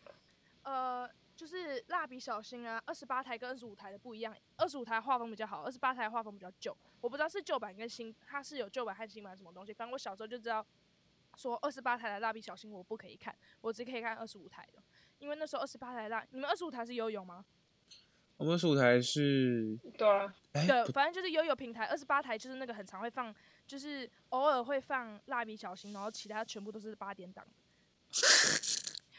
[0.63, 6.77] 呃，就是蜡笔小新啊，二十八台跟二十五台的不一样，二十五台画风比较好，二十八台画风比较旧。
[7.01, 9.73] 我不知道是旧版跟新，它是有旧版还是新版什么东西。
[9.73, 10.67] 反正我小时候就知道，
[11.37, 14.83] 说二十八台的蜡笔小新我不可以看，我只可以看二十五台的，
[15.21, 17.45] 因为那时候二十八台的蜡，你们二十五台是游泳吗？
[18.39, 23.35] 我们十五台是，对啊，对，反正就是悠悠平台，二十八台就是那个很常会放，
[23.67, 27.45] 就是偶尔会放蜡笔小新，然后其他全部都是八点档。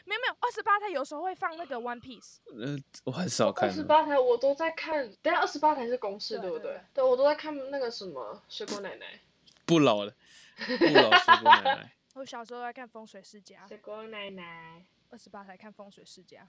[0.06, 2.38] 没有没有，二十八台有时候会放那个 One Piece。
[2.54, 3.68] 嗯、呃，我很少看。
[3.68, 6.80] 二十八台我都在看，等下二十八台是公式对不对？
[6.94, 9.20] 对，我都在看那个什么水果奶奶。
[9.66, 10.12] 不老了，
[10.56, 11.92] 不老水果奶奶。
[12.14, 13.68] 我小时候在看风水世家。
[13.68, 14.82] 水果奶奶。
[15.10, 16.48] 二十八台看风水世家。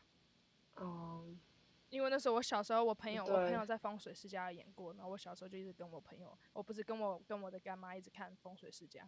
[0.76, 1.51] 哦、um。
[1.92, 9.08] 因为那时候我小时候，我朋友我朋友在风水世家演过，然后我小时候就一直跟我朋友，我不是跟我跟我的干妈一直看风水世家。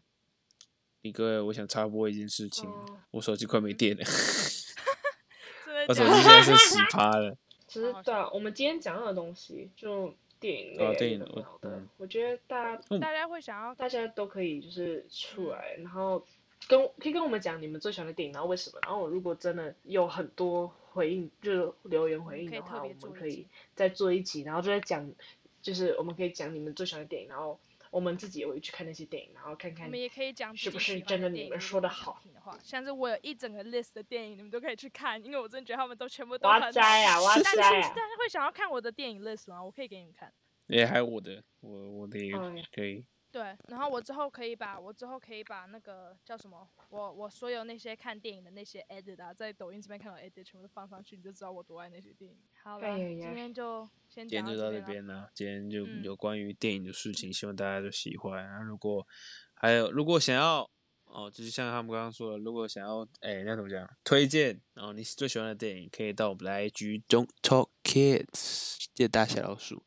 [1.01, 4.03] 李哥，我想插播一件事情，哦、我手机快没电了，
[5.88, 7.36] 我手机现在是十趴了。
[7.65, 16.23] 其实对啊，我们今天讲到的东西就电影类、影我嗯，我觉得大家、嗯、大家会想要，大家都可以就是出来，然后
[16.68, 18.80] 跟可以跟我们讲你们最喜欢的电影，然后为什么？
[18.84, 20.74] 然后我如果真的有很多。
[20.93, 25.11] 回应就是留言回应的话，我们可以再做一集，然后就在讲，
[25.59, 27.59] 就是我们可以讲你们最喜欢的电影，然后
[27.89, 29.88] 我们自己也会去看那些电影，然后看看。
[29.88, 32.22] 我们也可以讲是不是真的你们说的好。
[32.32, 36.61] 的话，像是我有一整个 list 的电影，你们都可以去看，因为我真的觉得他们都全部都很。
[36.61, 37.20] 哇塞啊！
[37.20, 37.72] 哇塞啊！
[37.89, 39.64] 大家会想要看我的电影 list 吗？
[39.64, 40.32] 我可以给你们看。
[40.68, 42.34] 也还有我的，我我的也
[42.72, 43.03] 可以。
[43.34, 52.38] 对，然后我之后可以把我之后可以把那个叫什么，我我所有那些看电影的那些 edit 啊，在抖音这边看到 edit 全部都放上去，你就知道我多爱那些电影。
[52.61, 55.31] 好了，今天就先今天就到这边了。
[55.34, 58.45] 今天就有关于电影的事情，嗯、希望大家都喜欢。
[58.45, 59.07] 然后如果
[59.55, 60.69] 还有如果想要
[61.05, 63.89] 哦，就是像他们刚刚说的，如果想要哎，那怎么讲？
[64.03, 69.84] 推荐然后、哦、你最喜欢的电影，可以到我们的 IG Don't Talk Kids，记得大写老鼠。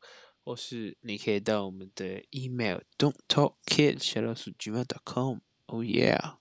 [0.47, 6.37] 或是你可以到我们的 email don't talk kids 小老鼠 gmail.com oh yeah，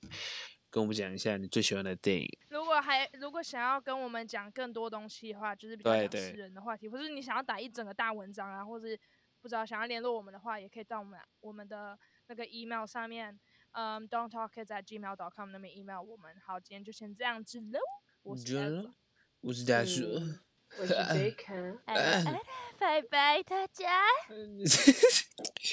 [0.70, 2.28] 跟我们讲一下你最喜欢的电影。
[2.48, 8.96] 如果还如果想要跟我们讲更多东西的话，就是比较讲私人的话题，或是你想要打一整个大文章啊，或是
[9.40, 11.98] 不知道想要联络我们的话，也可以到我们我们的
[12.28, 13.36] 那个 email 上面，
[13.72, 16.32] 嗯、um,，don't talk kids at gmail.com 那边 email 我们。
[16.46, 17.80] 好，今天就先这样子喽。
[18.22, 18.88] 我是
[19.40, 20.04] 我是大叔。
[20.78, 21.78] 我是 贝肯，
[22.78, 24.02] 拜拜大家。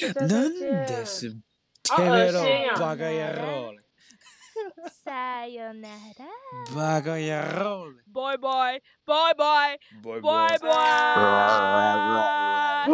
[0.01, 1.35] 真的是
[1.83, 2.75] 太恶心啊！
[2.79, 3.73] 巴嘎亚罗，
[5.03, 6.25] 撒由那拉，
[6.73, 9.77] 巴嘎亚罗，拜拜拜拜
[10.21, 12.87] 拜拜。